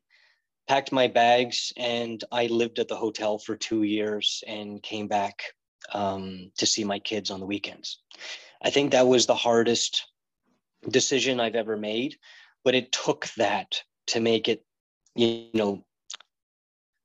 packed 0.68 0.92
my 0.92 1.08
bags 1.08 1.74
and 1.78 2.24
I 2.32 2.48
lived 2.48 2.80
at 2.80 2.88
the 2.88 2.96
hotel 2.96 3.38
for 3.38 3.56
two 3.56 3.84
years 3.84 4.44
and 4.48 4.82
came 4.82 5.08
back 5.08 5.44
um, 5.92 6.52
to 6.58 6.66
see 6.66 6.84
my 6.84 7.00
kids 7.00 7.32
on 7.32 7.40
the 7.40 7.46
weekends. 7.46 8.00
I 8.64 8.70
think 8.70 8.92
that 8.92 9.08
was 9.08 9.26
the 9.26 9.36
hardest 9.36 10.08
decision 10.88 11.40
I've 11.40 11.56
ever 11.56 11.76
made, 11.76 12.18
but 12.64 12.76
it 12.76 12.92
took 12.92 13.28
that 13.38 13.82
to 14.08 14.20
make 14.20 14.48
it, 14.48 14.64
you 15.16 15.50
know, 15.54 15.84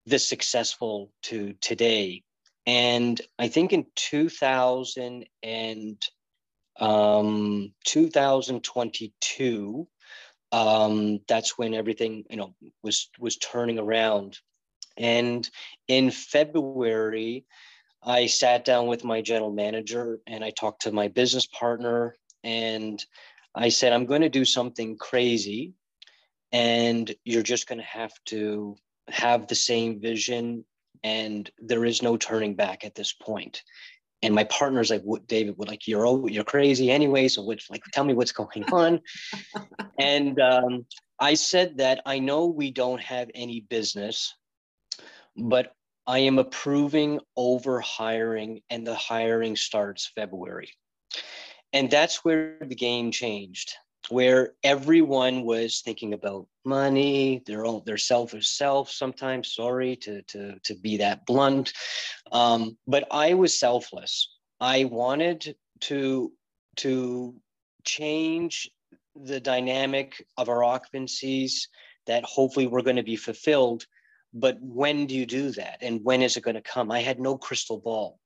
this 0.06 0.26
successful 0.26 1.12
to 1.24 1.54
today. 1.60 2.22
And 2.66 3.20
I 3.38 3.48
think 3.48 3.72
in 3.72 3.86
2000 3.94 5.26
and 5.42 6.02
um, 6.78 7.72
2022, 7.84 9.88
um, 10.52 11.20
that's 11.26 11.58
when 11.58 11.74
everything 11.74 12.24
you 12.30 12.36
know 12.36 12.54
was 12.82 13.10
was 13.18 13.36
turning 13.36 13.78
around. 13.78 14.38
And 14.96 15.48
in 15.88 16.10
February, 16.10 17.44
I 18.02 18.26
sat 18.26 18.64
down 18.64 18.86
with 18.86 19.04
my 19.04 19.20
general 19.20 19.52
manager 19.52 20.20
and 20.26 20.44
I 20.44 20.50
talked 20.50 20.82
to 20.82 20.92
my 20.92 21.08
business 21.08 21.46
partner 21.46 22.16
and 22.44 23.04
I 23.54 23.70
said, 23.70 23.92
I'm 23.92 24.06
going 24.06 24.22
to 24.22 24.28
do 24.28 24.44
something 24.44 24.96
crazy 24.96 25.72
and 26.52 27.12
you're 27.24 27.42
just 27.42 27.66
going 27.66 27.78
to 27.78 27.84
have 27.84 28.12
to 28.26 28.76
have 29.08 29.46
the 29.46 29.54
same 29.54 30.00
vision 30.00 30.64
and 31.04 31.50
there 31.58 31.84
is 31.84 32.02
no 32.02 32.16
turning 32.16 32.54
back 32.54 32.84
at 32.84 32.94
this 32.94 33.12
point. 33.12 33.62
and 34.22 34.34
my 34.34 34.44
partner's 34.44 34.90
like 34.90 35.02
what 35.02 35.26
david 35.26 35.56
would 35.58 35.68
like 35.68 35.86
you're 35.86 36.06
oh, 36.06 36.26
you're 36.26 36.52
crazy 36.52 36.90
anyway 36.90 37.28
so 37.28 37.44
which 37.44 37.70
like 37.70 37.82
tell 37.92 38.04
me 38.04 38.14
what's 38.14 38.32
going 38.32 38.64
on. 38.72 39.00
And 39.98 40.40
um, 40.40 40.86
i 41.20 41.34
said 41.34 41.78
that 41.78 42.00
i 42.06 42.18
know 42.18 42.46
we 42.46 42.70
don't 42.70 43.02
have 43.02 43.30
any 43.34 43.60
business 43.60 44.34
but 45.36 45.72
i 46.06 46.18
am 46.20 46.38
approving 46.38 47.20
over 47.36 47.80
hiring 47.80 48.60
and 48.70 48.86
the 48.86 48.94
hiring 48.94 49.56
starts 49.56 50.10
february. 50.14 50.70
And 51.72 51.90
that's 51.90 52.24
where 52.24 52.56
the 52.60 52.74
game 52.74 53.10
changed 53.10 53.74
where 54.08 54.54
everyone 54.62 55.44
was 55.44 55.80
thinking 55.80 56.12
about 56.12 56.46
money, 56.64 57.42
their 57.46 57.64
own 57.64 57.82
their 57.84 57.98
selfish 57.98 58.48
self. 58.48 58.90
Sometimes, 58.90 59.54
sorry 59.54 59.96
to 59.96 60.22
to 60.22 60.58
to 60.64 60.74
be 60.74 60.98
that 60.98 61.26
blunt, 61.26 61.72
um, 62.32 62.76
but 62.86 63.06
I 63.10 63.34
was 63.34 63.58
selfless. 63.58 64.28
I 64.60 64.84
wanted 64.84 65.56
to 65.82 66.32
to 66.76 67.34
change 67.84 68.70
the 69.14 69.40
dynamic 69.40 70.26
of 70.36 70.48
our 70.48 70.62
occupancies 70.62 71.68
that 72.06 72.24
hopefully 72.24 72.66
were 72.66 72.82
going 72.82 72.96
to 72.96 73.02
be 73.02 73.16
fulfilled. 73.16 73.86
But 74.34 74.58
when 74.60 75.06
do 75.06 75.14
you 75.14 75.24
do 75.26 75.50
that, 75.52 75.78
and 75.80 76.04
when 76.04 76.22
is 76.22 76.36
it 76.36 76.42
going 76.42 76.56
to 76.56 76.60
come? 76.60 76.90
I 76.90 77.00
had 77.00 77.18
no 77.18 77.38
crystal 77.38 77.78
ball. 77.78 78.18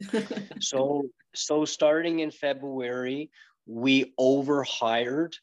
so 0.60 1.10
so 1.34 1.64
starting 1.64 2.20
in 2.20 2.30
February, 2.30 3.30
we 3.66 4.12
overhired 4.18 5.36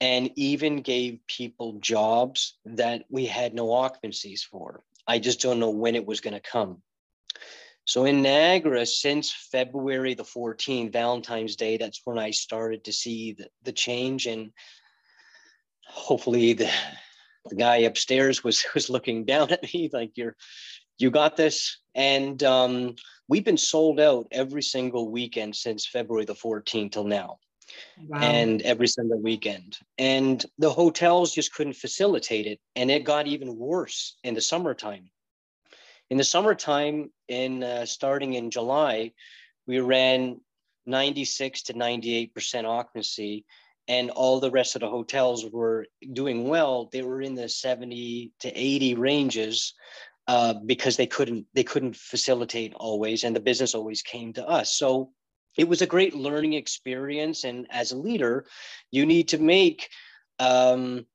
and 0.00 0.30
even 0.36 0.82
gave 0.82 1.20
people 1.26 1.78
jobs 1.80 2.58
that 2.64 3.04
we 3.08 3.26
had 3.26 3.54
no 3.54 3.72
occupancies 3.72 4.42
for. 4.42 4.82
I 5.06 5.18
just 5.18 5.40
don't 5.40 5.60
know 5.60 5.70
when 5.70 5.94
it 5.94 6.06
was 6.06 6.20
going 6.20 6.34
to 6.34 6.40
come. 6.40 6.82
So 7.86 8.06
in 8.06 8.22
Niagara, 8.22 8.86
since 8.86 9.30
February 9.30 10.14
the 10.14 10.24
14th, 10.24 10.92
Valentine's 10.92 11.56
Day, 11.56 11.76
that's 11.76 12.00
when 12.04 12.18
I 12.18 12.30
started 12.30 12.84
to 12.84 12.92
see 12.92 13.32
the, 13.32 13.48
the 13.62 13.72
change. 13.72 14.26
And 14.26 14.52
hopefully 15.86 16.54
the, 16.54 16.70
the 17.46 17.56
guy 17.56 17.76
upstairs 17.78 18.42
was 18.42 18.64
was 18.74 18.88
looking 18.88 19.24
down 19.24 19.52
at 19.52 19.62
me 19.62 19.90
like 19.92 20.12
you're 20.16 20.36
you 20.98 21.10
got 21.10 21.36
this. 21.36 21.78
And 21.94 22.42
um, 22.42 22.94
we've 23.28 23.44
been 23.44 23.58
sold 23.58 24.00
out 24.00 24.26
every 24.30 24.62
single 24.62 25.10
weekend 25.10 25.56
since 25.56 25.86
February 25.86 26.24
the 26.24 26.34
14th 26.34 26.92
till 26.92 27.04
now. 27.04 27.38
Wow. 28.06 28.20
And 28.20 28.60
every 28.62 28.86
single 28.86 29.18
weekend. 29.18 29.78
And 29.98 30.44
the 30.58 30.70
hotels 30.70 31.34
just 31.34 31.54
couldn't 31.54 31.74
facilitate 31.74 32.46
it. 32.46 32.60
And 32.76 32.90
it 32.90 33.04
got 33.04 33.26
even 33.26 33.56
worse 33.56 34.16
in 34.22 34.34
the 34.34 34.40
summertime. 34.40 35.10
In 36.10 36.18
the 36.18 36.24
summertime, 36.24 37.10
in 37.28 37.62
uh, 37.62 37.86
starting 37.86 38.34
in 38.34 38.50
July, 38.50 39.12
we 39.66 39.80
ran 39.80 40.40
96 40.86 41.62
to 41.62 41.74
98% 41.74 42.64
occupancy. 42.64 43.44
and 43.86 44.10
all 44.10 44.40
the 44.40 44.50
rest 44.50 44.76
of 44.76 44.80
the 44.80 44.88
hotels 44.88 45.44
were 45.50 45.86
doing 46.14 46.48
well, 46.48 46.88
they 46.92 47.02
were 47.02 47.20
in 47.20 47.34
the 47.34 47.48
70 47.48 48.32
to 48.40 48.48
80 48.48 48.94
ranges 48.94 49.74
uh, 50.26 50.54
because 50.64 50.96
they 50.96 51.06
couldn't 51.06 51.46
they 51.54 51.64
couldn't 51.64 51.96
facilitate 51.96 52.74
always, 52.74 53.24
and 53.24 53.34
the 53.34 53.40
business 53.40 53.74
always 53.74 54.02
came 54.02 54.32
to 54.32 54.46
us. 54.46 54.74
So 54.74 55.10
it 55.56 55.68
was 55.68 55.82
a 55.82 55.86
great 55.86 56.14
learning 56.14 56.54
experience. 56.54 57.44
And 57.44 57.66
as 57.70 57.92
a 57.92 57.96
leader, 57.96 58.46
you 58.90 59.06
need 59.06 59.28
to 59.28 59.38
make 59.38 59.88
um, 60.38 61.06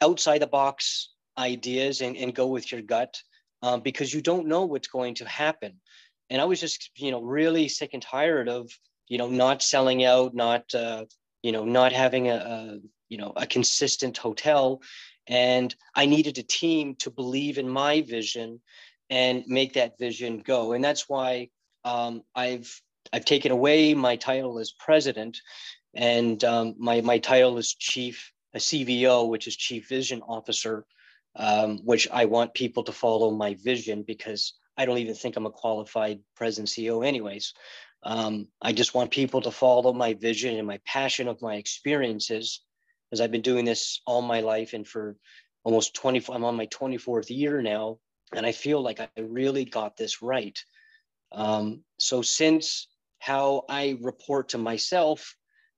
outside 0.00 0.38
the 0.38 0.46
box 0.46 1.12
ideas 1.36 2.00
and, 2.00 2.16
and 2.16 2.34
go 2.34 2.46
with 2.46 2.70
your 2.70 2.82
gut 2.82 3.20
um, 3.62 3.80
because 3.80 4.12
you 4.14 4.20
don't 4.20 4.46
know 4.46 4.64
what's 4.64 4.88
going 4.88 5.14
to 5.16 5.28
happen. 5.28 5.80
And 6.28 6.40
I 6.40 6.44
was 6.44 6.60
just, 6.60 6.90
you 6.96 7.10
know, 7.10 7.22
really 7.22 7.68
sick 7.68 7.90
and 7.92 8.02
tired 8.02 8.48
of, 8.48 8.70
you 9.08 9.18
know, 9.18 9.28
not 9.28 9.62
selling 9.62 10.04
out, 10.04 10.34
not, 10.34 10.72
uh, 10.74 11.06
you 11.42 11.50
know, 11.50 11.64
not 11.64 11.92
having 11.92 12.28
a, 12.28 12.34
a, 12.34 12.78
you 13.10 13.18
know, 13.18 13.34
a 13.36 13.46
consistent 13.46 14.16
hotel. 14.16 14.80
And 15.26 15.74
I 15.94 16.06
needed 16.06 16.38
a 16.38 16.42
team 16.42 16.94
to 17.00 17.10
believe 17.10 17.58
in 17.58 17.68
my 17.68 18.00
vision 18.00 18.60
and 19.10 19.44
make 19.46 19.74
that 19.74 19.98
vision 19.98 20.38
go. 20.38 20.72
And 20.72 20.82
that's 20.82 21.08
why 21.08 21.50
um, 21.84 22.22
I've 22.34 22.80
I've 23.12 23.24
taken 23.24 23.52
away 23.52 23.92
my 23.94 24.16
title 24.16 24.58
as 24.58 24.72
president, 24.72 25.38
and 25.94 26.42
um, 26.44 26.74
my 26.78 27.00
my 27.00 27.18
title 27.18 27.58
is 27.58 27.74
chief 27.74 28.32
a 28.54 28.58
CVO, 28.58 29.28
which 29.28 29.46
is 29.46 29.56
chief 29.56 29.88
vision 29.88 30.22
officer, 30.22 30.84
um, 31.36 31.78
which 31.84 32.08
I 32.10 32.24
want 32.24 32.54
people 32.54 32.82
to 32.84 32.92
follow 32.92 33.30
my 33.30 33.54
vision 33.54 34.02
because 34.02 34.54
I 34.76 34.86
don't 34.86 34.98
even 34.98 35.14
think 35.14 35.36
I'm 35.36 35.46
a 35.46 35.50
qualified 35.50 36.20
president 36.36 36.68
CEO, 36.68 37.06
anyways. 37.06 37.54
Um, 38.02 38.48
I 38.62 38.72
just 38.72 38.94
want 38.94 39.10
people 39.10 39.42
to 39.42 39.50
follow 39.50 39.92
my 39.92 40.14
vision 40.14 40.56
and 40.56 40.66
my 40.66 40.80
passion 40.86 41.28
of 41.28 41.42
my 41.42 41.56
experiences, 41.56 42.62
because 43.10 43.20
I've 43.20 43.32
been 43.32 43.42
doing 43.42 43.64
this 43.64 44.00
all 44.06 44.22
my 44.22 44.40
life 44.40 44.72
and 44.72 44.86
for 44.86 45.16
almost 45.64 45.94
24, 45.94 46.34
I'm 46.34 46.44
on 46.44 46.56
my 46.56 46.66
24th 46.66 47.28
year 47.28 47.60
now, 47.60 47.98
and 48.34 48.46
I 48.46 48.52
feel 48.52 48.80
like 48.80 49.00
I 49.00 49.08
really 49.18 49.64
got 49.64 49.96
this 49.96 50.22
right. 50.22 50.58
Um, 51.32 51.82
so 51.98 52.22
since 52.22 52.88
how 53.18 53.64
I 53.68 53.98
report 54.00 54.50
to 54.50 54.58
myself, 54.58 55.36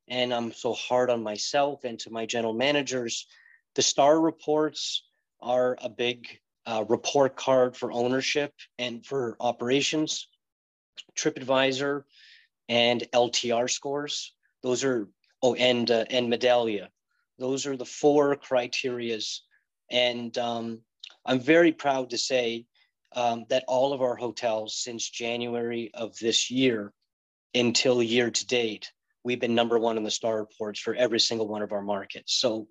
and 0.08 0.32
I'm 0.34 0.52
so 0.52 0.74
hard 0.74 1.10
on 1.10 1.22
myself 1.22 1.84
and 1.84 1.98
to 2.00 2.10
my 2.10 2.26
general 2.26 2.52
managers, 2.52 3.26
the 3.74 3.82
star 3.82 4.20
reports 4.20 5.04
are 5.40 5.76
a 5.80 5.88
big 5.88 6.26
uh, 6.66 6.84
report 6.88 7.36
card 7.36 7.76
for 7.76 7.92
ownership 7.92 8.52
and 8.78 9.04
for 9.04 9.36
operations. 9.40 10.28
TripAdvisor 11.16 12.02
and 12.68 13.02
LTR 13.12 13.70
scores. 13.70 14.34
Those 14.62 14.84
are 14.84 15.08
oh, 15.42 15.54
and 15.54 15.90
uh, 15.90 16.04
and 16.10 16.32
Medallia. 16.32 16.88
Those 17.42 17.66
are 17.66 17.76
the 17.76 17.84
four 17.84 18.36
criterias, 18.36 19.40
and 19.90 20.38
um, 20.38 20.82
I'm 21.26 21.40
very 21.40 21.72
proud 21.72 22.10
to 22.10 22.18
say 22.18 22.66
um, 23.16 23.46
that 23.48 23.64
all 23.66 23.92
of 23.92 24.00
our 24.00 24.14
hotels 24.14 24.76
since 24.76 25.10
January 25.10 25.90
of 25.92 26.16
this 26.20 26.52
year 26.52 26.92
until 27.52 28.00
year 28.00 28.30
to 28.30 28.46
date, 28.46 28.92
we've 29.24 29.40
been 29.40 29.56
number 29.56 29.76
one 29.76 29.96
in 29.96 30.04
the 30.04 30.10
star 30.10 30.38
reports 30.38 30.78
for 30.78 30.94
every 30.94 31.18
single 31.18 31.48
one 31.48 31.62
of 31.62 31.72
our 31.72 31.82
markets. 31.82 32.32
So 32.32 32.68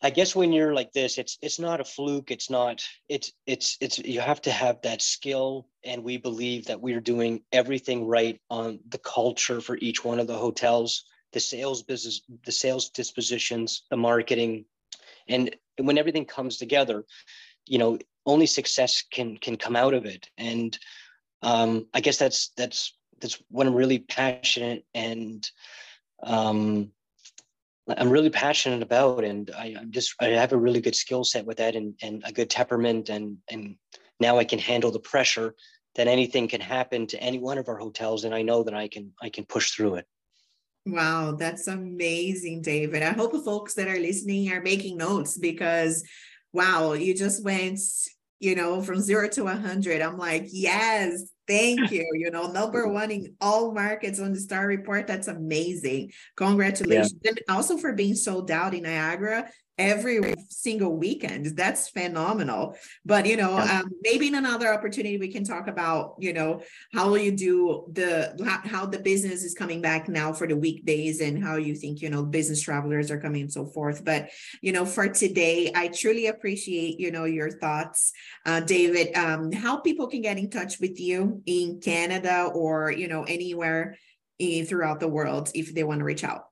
I 0.00 0.08
guess 0.08 0.34
when 0.34 0.54
you're 0.54 0.72
like 0.72 0.92
this, 0.92 1.18
it's 1.18 1.36
it's 1.42 1.58
not 1.58 1.82
a 1.82 1.84
fluke. 1.84 2.30
It's 2.30 2.48
not. 2.48 2.82
It's 3.06 3.32
it's 3.46 3.76
it's 3.82 3.98
you 3.98 4.20
have 4.20 4.40
to 4.42 4.50
have 4.50 4.80
that 4.82 5.02
skill, 5.02 5.68
and 5.84 6.02
we 6.02 6.16
believe 6.16 6.66
that 6.68 6.80
we're 6.80 7.02
doing 7.02 7.42
everything 7.52 8.06
right 8.06 8.40
on 8.48 8.80
the 8.88 8.98
culture 8.98 9.60
for 9.60 9.76
each 9.76 10.02
one 10.02 10.20
of 10.20 10.26
the 10.26 10.38
hotels, 10.38 11.04
the 11.36 11.40
sales 11.40 11.82
business, 11.82 12.22
the 12.46 12.50
sales 12.50 12.88
dispositions, 12.88 13.82
the 13.90 13.96
marketing, 13.98 14.64
and 15.28 15.54
when 15.78 15.98
everything 15.98 16.24
comes 16.24 16.56
together, 16.56 17.04
you 17.66 17.76
know, 17.76 17.98
only 18.24 18.46
success 18.46 19.04
can 19.12 19.36
can 19.36 19.56
come 19.58 19.76
out 19.76 19.92
of 19.92 20.06
it. 20.06 20.30
And 20.38 20.78
um, 21.42 21.88
I 21.92 22.00
guess 22.00 22.16
that's 22.16 22.52
that's 22.56 22.96
that's 23.20 23.38
what 23.50 23.66
I'm 23.66 23.74
really 23.74 23.98
passionate 23.98 24.86
and 24.94 25.46
um, 26.22 26.90
I'm 27.86 28.08
really 28.08 28.30
passionate 28.30 28.82
about, 28.82 29.22
and 29.22 29.50
I, 29.54 29.76
am 29.78 29.90
just 29.90 30.14
I 30.18 30.28
have 30.28 30.54
a 30.54 30.56
really 30.56 30.80
good 30.80 30.96
skill 30.96 31.22
set 31.22 31.44
with 31.44 31.58
that, 31.58 31.76
and 31.76 31.92
and 32.00 32.22
a 32.24 32.32
good 32.32 32.48
temperament, 32.48 33.10
and 33.10 33.36
and 33.50 33.76
now 34.20 34.38
I 34.38 34.44
can 34.44 34.58
handle 34.58 34.90
the 34.90 35.00
pressure 35.00 35.54
that 35.96 36.08
anything 36.08 36.48
can 36.48 36.62
happen 36.62 37.06
to 37.08 37.22
any 37.22 37.38
one 37.38 37.58
of 37.58 37.68
our 37.68 37.76
hotels, 37.76 38.24
and 38.24 38.34
I 38.34 38.40
know 38.40 38.62
that 38.62 38.74
I 38.74 38.88
can 38.88 39.12
I 39.20 39.28
can 39.28 39.44
push 39.44 39.72
through 39.72 39.96
it. 39.96 40.06
Wow, 40.86 41.32
that's 41.32 41.66
amazing, 41.66 42.62
David. 42.62 43.02
I 43.02 43.12
hope 43.12 43.32
the 43.32 43.40
folks 43.40 43.74
that 43.74 43.88
are 43.88 43.98
listening 43.98 44.52
are 44.52 44.62
making 44.62 44.96
notes 44.96 45.36
because, 45.36 46.04
wow, 46.52 46.92
you 46.92 47.14
just 47.14 47.44
went, 47.44 47.80
you 48.38 48.54
know, 48.54 48.80
from 48.80 49.00
zero 49.00 49.28
to 49.30 49.46
hundred. 49.46 50.00
I'm 50.00 50.16
like, 50.16 50.46
yes, 50.46 51.22
Thank 51.46 51.92
you. 51.92 52.04
You 52.14 52.30
know, 52.30 52.50
number 52.50 52.88
one 52.92 53.10
in 53.10 53.36
all 53.40 53.72
markets 53.72 54.20
on 54.20 54.32
the 54.32 54.40
Star 54.40 54.66
Report. 54.66 55.06
That's 55.06 55.28
amazing. 55.28 56.12
Congratulations. 56.36 57.14
Yeah. 57.22 57.30
And 57.30 57.40
also 57.48 57.76
for 57.76 57.92
being 57.92 58.14
sold 58.14 58.50
out 58.50 58.74
in 58.74 58.82
Niagara 58.82 59.48
every 59.78 60.34
single 60.48 60.96
weekend. 60.96 61.46
That's 61.56 61.88
phenomenal. 61.88 62.76
But 63.04 63.26
you 63.26 63.36
know, 63.36 63.58
um, 63.58 63.90
maybe 64.02 64.28
in 64.28 64.34
another 64.34 64.72
opportunity 64.72 65.18
we 65.18 65.32
can 65.32 65.44
talk 65.44 65.68
about 65.68 66.16
you 66.18 66.32
know 66.32 66.62
how 66.92 67.10
will 67.10 67.18
you 67.18 67.32
do 67.32 67.86
the 67.92 68.60
how 68.64 68.86
the 68.86 68.98
business 68.98 69.44
is 69.44 69.54
coming 69.54 69.82
back 69.82 70.08
now 70.08 70.32
for 70.32 70.46
the 70.46 70.56
weekdays 70.56 71.20
and 71.20 71.42
how 71.42 71.56
you 71.56 71.74
think 71.74 72.00
you 72.00 72.10
know 72.10 72.24
business 72.24 72.62
travelers 72.62 73.10
are 73.10 73.20
coming 73.20 73.42
and 73.42 73.52
so 73.52 73.66
forth. 73.66 74.04
But 74.04 74.30
you 74.62 74.72
know, 74.72 74.84
for 74.84 75.08
today, 75.08 75.70
I 75.74 75.88
truly 75.88 76.26
appreciate 76.26 76.98
you 76.98 77.10
know 77.10 77.24
your 77.24 77.50
thoughts, 77.50 78.12
uh, 78.44 78.60
David. 78.60 79.14
Um, 79.16 79.52
how 79.52 79.78
people 79.78 80.06
can 80.06 80.22
get 80.22 80.38
in 80.38 80.50
touch 80.50 80.80
with 80.80 80.98
you 80.98 81.42
in 81.46 81.80
Canada 81.80 82.50
or 82.54 82.90
you 82.90 83.08
know 83.08 83.24
anywhere 83.24 83.98
in, 84.38 84.66
throughout 84.66 85.00
the 85.00 85.08
world 85.08 85.50
if 85.54 85.74
they 85.74 85.84
want 85.84 86.00
to 86.00 86.04
reach 86.04 86.24
out. 86.24 86.46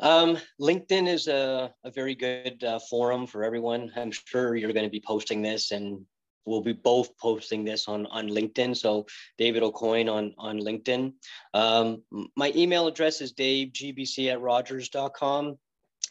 Um, 0.00 0.38
LinkedIn 0.60 1.08
is 1.08 1.28
a, 1.28 1.72
a 1.84 1.90
very 1.90 2.14
good 2.14 2.62
uh, 2.62 2.78
forum 2.78 3.26
for 3.26 3.44
everyone. 3.44 3.90
I'm 3.96 4.12
sure 4.12 4.56
you're 4.56 4.72
going 4.72 4.86
to 4.86 4.90
be 4.90 5.02
posting 5.04 5.42
this 5.42 5.70
and 5.72 6.04
we'll 6.44 6.62
be 6.62 6.72
both 6.72 7.16
posting 7.18 7.64
this 7.64 7.88
on, 7.88 8.06
on 8.06 8.28
LinkedIn. 8.28 8.76
So 8.76 9.06
David 9.36 9.62
Aucoin 9.62 10.10
on, 10.10 10.34
on 10.38 10.58
LinkedIn. 10.58 11.12
Um, 11.52 12.02
my 12.36 12.52
email 12.56 12.86
address 12.86 13.20
is 13.20 13.34
davegbc 13.34 14.30
at 14.30 14.40
rogers.com 14.40 15.58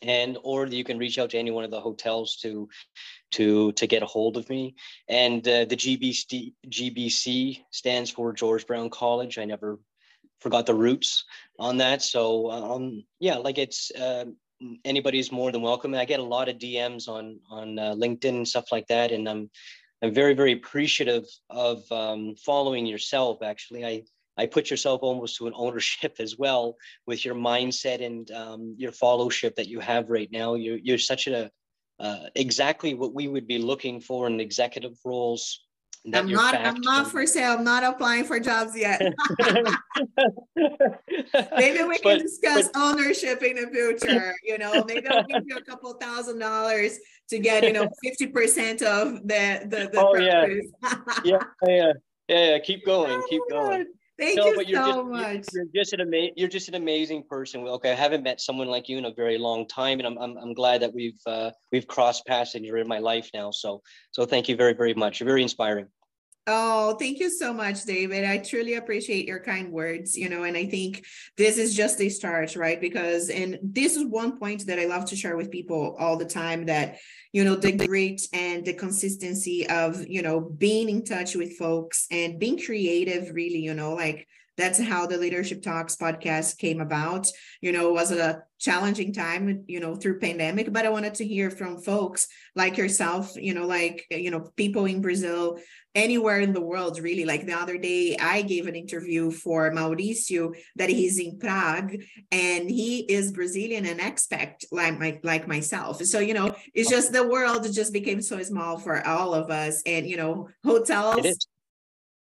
and 0.04 0.38
or 0.44 0.68
you 0.68 0.84
can 0.84 0.98
reach 0.98 1.18
out 1.18 1.32
to 1.32 1.38
any 1.38 1.52
one 1.52 1.64
of 1.64 1.72
the 1.72 1.82
hotels 1.82 2.38
to 2.38 2.70
to 3.32 3.72
to 3.74 3.88
get 3.88 4.04
a 4.04 4.06
hold 4.06 4.38
of 4.38 4.48
me 4.50 4.76
and 5.08 5.48
uh, 5.48 5.66
the 5.66 5.76
gbc 5.76 6.54
gbc 6.68 7.64
stands 7.72 8.12
for 8.12 8.32
george 8.32 8.68
brown 8.68 8.90
college 8.90 9.40
i 9.40 9.46
never 9.46 9.80
forgot 10.40 10.66
the 10.66 10.76
roots 10.76 11.24
on 11.60 11.78
that. 11.78 12.02
So 12.02 12.52
um, 12.52 13.04
yeah, 13.20 13.36
like 13.36 13.58
it's 13.58 13.92
uh, 13.92 14.26
anybody's 14.86 15.32
more 15.32 15.52
than 15.52 15.62
welcome. 15.62 15.94
I 15.94 16.06
get 16.06 16.20
a 16.20 16.24
lot 16.24 16.50
of 16.50 16.58
DMs 16.58 17.08
on 17.08 17.40
on 17.50 17.80
uh, 17.80 17.94
LinkedIn 17.94 18.38
and 18.38 18.48
stuff 18.48 18.72
like 18.72 18.88
that, 18.88 19.12
and 19.12 19.28
I'm 19.28 19.50
I'm 20.02 20.14
very 20.14 20.34
very 20.34 20.54
appreciative 20.54 21.26
of 21.50 21.90
um, 21.92 22.36
following 22.36 22.86
yourself. 22.86 23.42
Actually, 23.44 23.86
I 23.86 24.04
I 24.38 24.46
put 24.46 24.70
yourself 24.70 25.02
almost 25.02 25.38
to 25.38 25.48
an 25.48 25.54
ownership 25.56 26.16
as 26.20 26.38
well 26.38 26.78
with 27.06 27.26
your 27.26 27.36
mindset 27.36 28.06
and 28.06 28.30
um, 28.32 28.76
your 28.78 28.92
followship 28.92 29.56
that 29.56 29.68
you 29.68 29.80
have 29.80 30.10
right 30.10 30.32
now. 30.32 30.56
You're 30.56 30.78
you're 30.78 30.98
such 30.98 31.28
a 31.28 31.52
uh, 32.00 32.30
exactly 32.36 32.94
what 32.94 33.14
we 33.14 33.28
would 33.28 33.48
be 33.48 33.58
looking 33.58 34.00
for 34.00 34.28
in 34.28 34.40
executive 34.40 34.94
roles 35.04 35.67
I'm 36.14 36.30
not. 36.30 36.56
I'm 36.56 36.82
not 36.82 37.10
for 37.12 37.26
sale. 37.26 37.54
I'm 37.54 37.64
not 37.64 37.84
applying 37.84 38.24
for 38.24 38.40
jobs 38.40 38.76
yet. 38.76 39.02
maybe 41.58 41.84
we 41.84 41.98
can 41.98 42.18
but, 42.18 42.22
discuss 42.22 42.70
but, 42.70 42.82
ownership 42.82 43.44
in 43.44 43.56
the 43.56 43.68
future. 43.72 44.34
You 44.44 44.58
know, 44.58 44.84
maybe 44.88 45.08
I'll 45.08 45.24
give 45.24 45.44
you 45.46 45.58
a 45.58 45.64
couple 45.64 45.94
thousand 45.94 46.40
dollars 46.40 46.98
to 47.30 47.40
get 47.40 47.64
you 47.64 47.74
know 47.74 47.90
fifty 48.04 48.28
percent 48.28 48.82
of 48.82 49.28
the 49.28 49.68
the. 49.70 49.90
the 49.92 50.00
oh 50.00 50.16
yeah. 50.16 50.46
yeah, 51.24 51.40
yeah, 51.68 51.94
yeah, 52.28 52.52
yeah. 52.52 52.60
Keep 52.60 52.86
going. 52.86 53.22
Keep 53.30 53.42
oh, 53.52 53.68
going. 53.68 53.86
Thank 54.20 54.38
no, 54.38 54.48
you 54.48 54.56
but 54.56 54.68
you're 54.68 54.84
so 54.84 54.94
just, 54.94 55.08
much. 55.10 55.46
You're, 55.54 55.66
you're 55.74 55.84
just 55.84 55.94
an 55.94 56.02
amazing. 56.02 56.34
You're 56.38 56.50
just 56.50 56.68
an 56.70 56.76
amazing 56.76 57.24
person. 57.30 57.68
Okay, 57.68 57.92
I 57.92 57.96
haven't 57.96 58.24
met 58.24 58.42
someone 58.42 58.68
like 58.68 58.90
you 58.90 58.98
in 58.98 59.06
a 59.06 59.14
very 59.14 59.38
long 59.38 59.68
time, 59.68 60.00
and 60.00 60.08
I'm 60.08 60.18
I'm, 60.18 60.38
I'm 60.38 60.54
glad 60.54 60.82
that 60.82 60.94
we've 60.94 61.20
uh, 61.28 61.52
we've 61.72 61.86
crossed 61.86 62.26
paths 62.26 62.56
and 62.56 62.66
you're 62.66 62.78
in 62.78 62.88
my 62.88 63.00
life 63.00 63.30
now. 63.34 63.52
So 63.52 63.84
so 64.12 64.26
thank 64.26 64.50
you 64.50 64.56
very 64.56 64.74
very 64.74 64.96
much. 64.96 65.20
You're 65.20 65.28
very 65.28 65.44
inspiring. 65.44 65.88
Oh, 66.50 66.96
thank 66.96 67.20
you 67.20 67.30
so 67.30 67.54
much, 67.54 67.84
David. 67.84 68.24
I 68.24 68.38
truly 68.38 68.76
appreciate 68.76 69.28
your 69.28 69.42
kind 69.42 69.70
words, 69.70 70.16
you 70.16 70.30
know, 70.30 70.44
and 70.44 70.56
I 70.56 70.66
think 70.66 71.06
this 71.36 71.58
is 71.58 71.76
just 71.76 72.00
a 72.00 72.08
start, 72.08 72.56
right? 72.56 72.80
Because, 72.80 73.30
and 73.30 73.60
this 73.62 73.98
is 73.98 74.06
one 74.06 74.40
point 74.40 74.66
that 74.68 74.80
I 74.80 74.86
love 74.86 75.04
to 75.08 75.18
share 75.18 75.36
with 75.36 75.52
people 75.52 75.98
all 76.00 76.16
the 76.16 76.24
time 76.24 76.68
that, 76.68 77.00
you 77.34 77.44
know, 77.44 77.56
the 77.56 77.74
grit 77.74 78.22
and 78.32 78.64
the 78.64 78.74
consistency 78.74 79.68
of, 79.70 80.08
you 80.08 80.22
know, 80.22 80.40
being 80.40 80.88
in 80.88 81.04
touch 81.04 81.36
with 81.36 81.58
folks 81.58 82.08
and 82.12 82.40
being 82.40 82.58
creative, 82.58 83.36
really, 83.36 83.60
you 83.60 83.74
know, 83.74 83.94
like 83.94 84.26
that's 84.58 84.82
how 84.82 85.06
the 85.06 85.18
leadership 85.18 85.62
talks 85.62 85.96
podcast 85.96 86.58
came 86.58 86.82
about. 86.82 87.28
You 87.62 87.72
know 87.72 87.90
it 87.90 87.94
was 87.94 88.12
a 88.12 88.44
challenging 88.60 89.14
time 89.14 89.64
you 89.68 89.80
know 89.80 89.96
through 89.96 90.20
pandemic 90.20 90.74
but 90.74 90.84
i 90.84 90.90
wanted 90.90 91.14
to 91.14 91.24
hear 91.24 91.52
from 91.52 91.80
folks 91.80 92.28
like 92.56 92.76
yourself 92.76 93.36
you 93.36 93.54
know 93.54 93.68
like 93.68 94.04
you 94.10 94.32
know 94.32 94.50
people 94.56 94.86
in 94.86 95.00
brazil 95.00 95.60
anywhere 95.98 96.40
in 96.40 96.54
the 96.54 96.62
world 96.62 97.00
really. 97.00 97.26
Like 97.26 97.46
the 97.46 97.54
other 97.54 97.78
day 97.78 98.16
i 98.22 98.42
gave 98.42 98.68
an 98.68 98.76
interview 98.76 99.32
for 99.32 99.72
mauricio 99.72 100.56
that 100.76 100.90
he's 100.90 101.20
in 101.20 101.40
prague 101.40 101.96
and 102.32 102.70
he 102.70 103.00
is 103.00 103.32
brazilian 103.32 103.86
and 103.86 104.00
expat 104.00 104.64
like 104.72 105.00
my 105.00 105.20
like 105.24 105.48
myself. 105.48 106.02
So 106.04 106.20
you 106.20 106.34
know 106.34 106.56
it's 106.74 106.90
just 106.90 107.12
the 107.12 107.28
world 107.28 107.64
just 107.74 107.92
became 107.92 108.22
so 108.22 108.42
small 108.44 108.78
for 108.78 109.06
all 109.06 109.34
of 109.34 109.50
us 109.50 109.82
and 109.86 110.08
you 110.08 110.18
know 110.18 110.50
hotels 110.64 111.48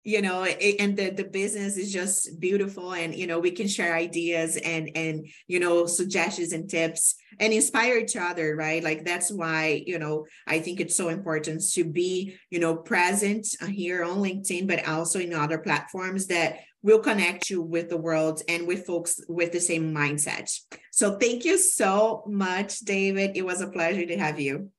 you 0.04 0.20
know 0.20 0.44
it, 0.44 0.76
and 0.78 0.96
the 0.96 1.10
the 1.10 1.24
business 1.24 1.76
is 1.78 1.92
just 1.92 2.38
beautiful 2.38 2.92
and 2.92 3.14
you 3.14 3.26
know 3.26 3.38
we 3.38 3.50
can 3.50 3.66
share 3.66 3.96
ideas 3.96 4.56
and 4.58 4.90
and 4.94 5.26
you 5.48 5.58
know 5.58 5.86
suggestions 5.86 6.52
and 6.52 6.68
tips 6.68 7.16
and 7.40 7.52
inspire 7.52 7.96
each 7.96 8.14
other 8.14 8.54
right? 8.54 8.84
Like 8.84 9.04
that's 9.04 9.32
why 9.32 9.82
you 9.86 9.98
know 9.98 10.26
i 10.46 10.58
think 10.58 10.80
it's 10.80 10.96
so 10.96 11.08
important 11.08 11.62
to 11.72 11.84
be 11.84 12.36
you 12.50 12.58
know 12.58 12.76
present 12.76 13.46
uh, 13.62 13.66
here 13.66 14.04
on 14.04 14.18
linkedin 14.18 14.68
but 14.68 14.86
also 14.86 15.18
in 15.18 15.32
other 15.32 15.58
platforms 15.58 16.26
that 16.26 16.58
will 16.82 16.98
connect 16.98 17.48
you 17.48 17.62
with 17.62 17.88
the 17.88 17.96
world 17.96 18.42
and 18.46 18.66
with 18.66 18.84
folks 18.84 19.18
with 19.26 19.52
the 19.52 19.60
same 19.60 19.94
mindset. 19.94 20.50
So 20.92 21.16
thank 21.16 21.46
you 21.46 21.56
so 21.56 22.24
much 22.26 22.80
david. 22.80 23.36
It 23.36 23.46
was 23.46 23.62
a 23.62 23.68
pleasure 23.68 24.04
to 24.04 24.18
have 24.18 24.38
you. 24.38 24.70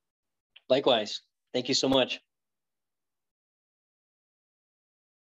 Likewise. 0.68 1.20
Thank 1.52 1.68
you 1.68 1.74
so 1.74 1.88
much 1.88 2.20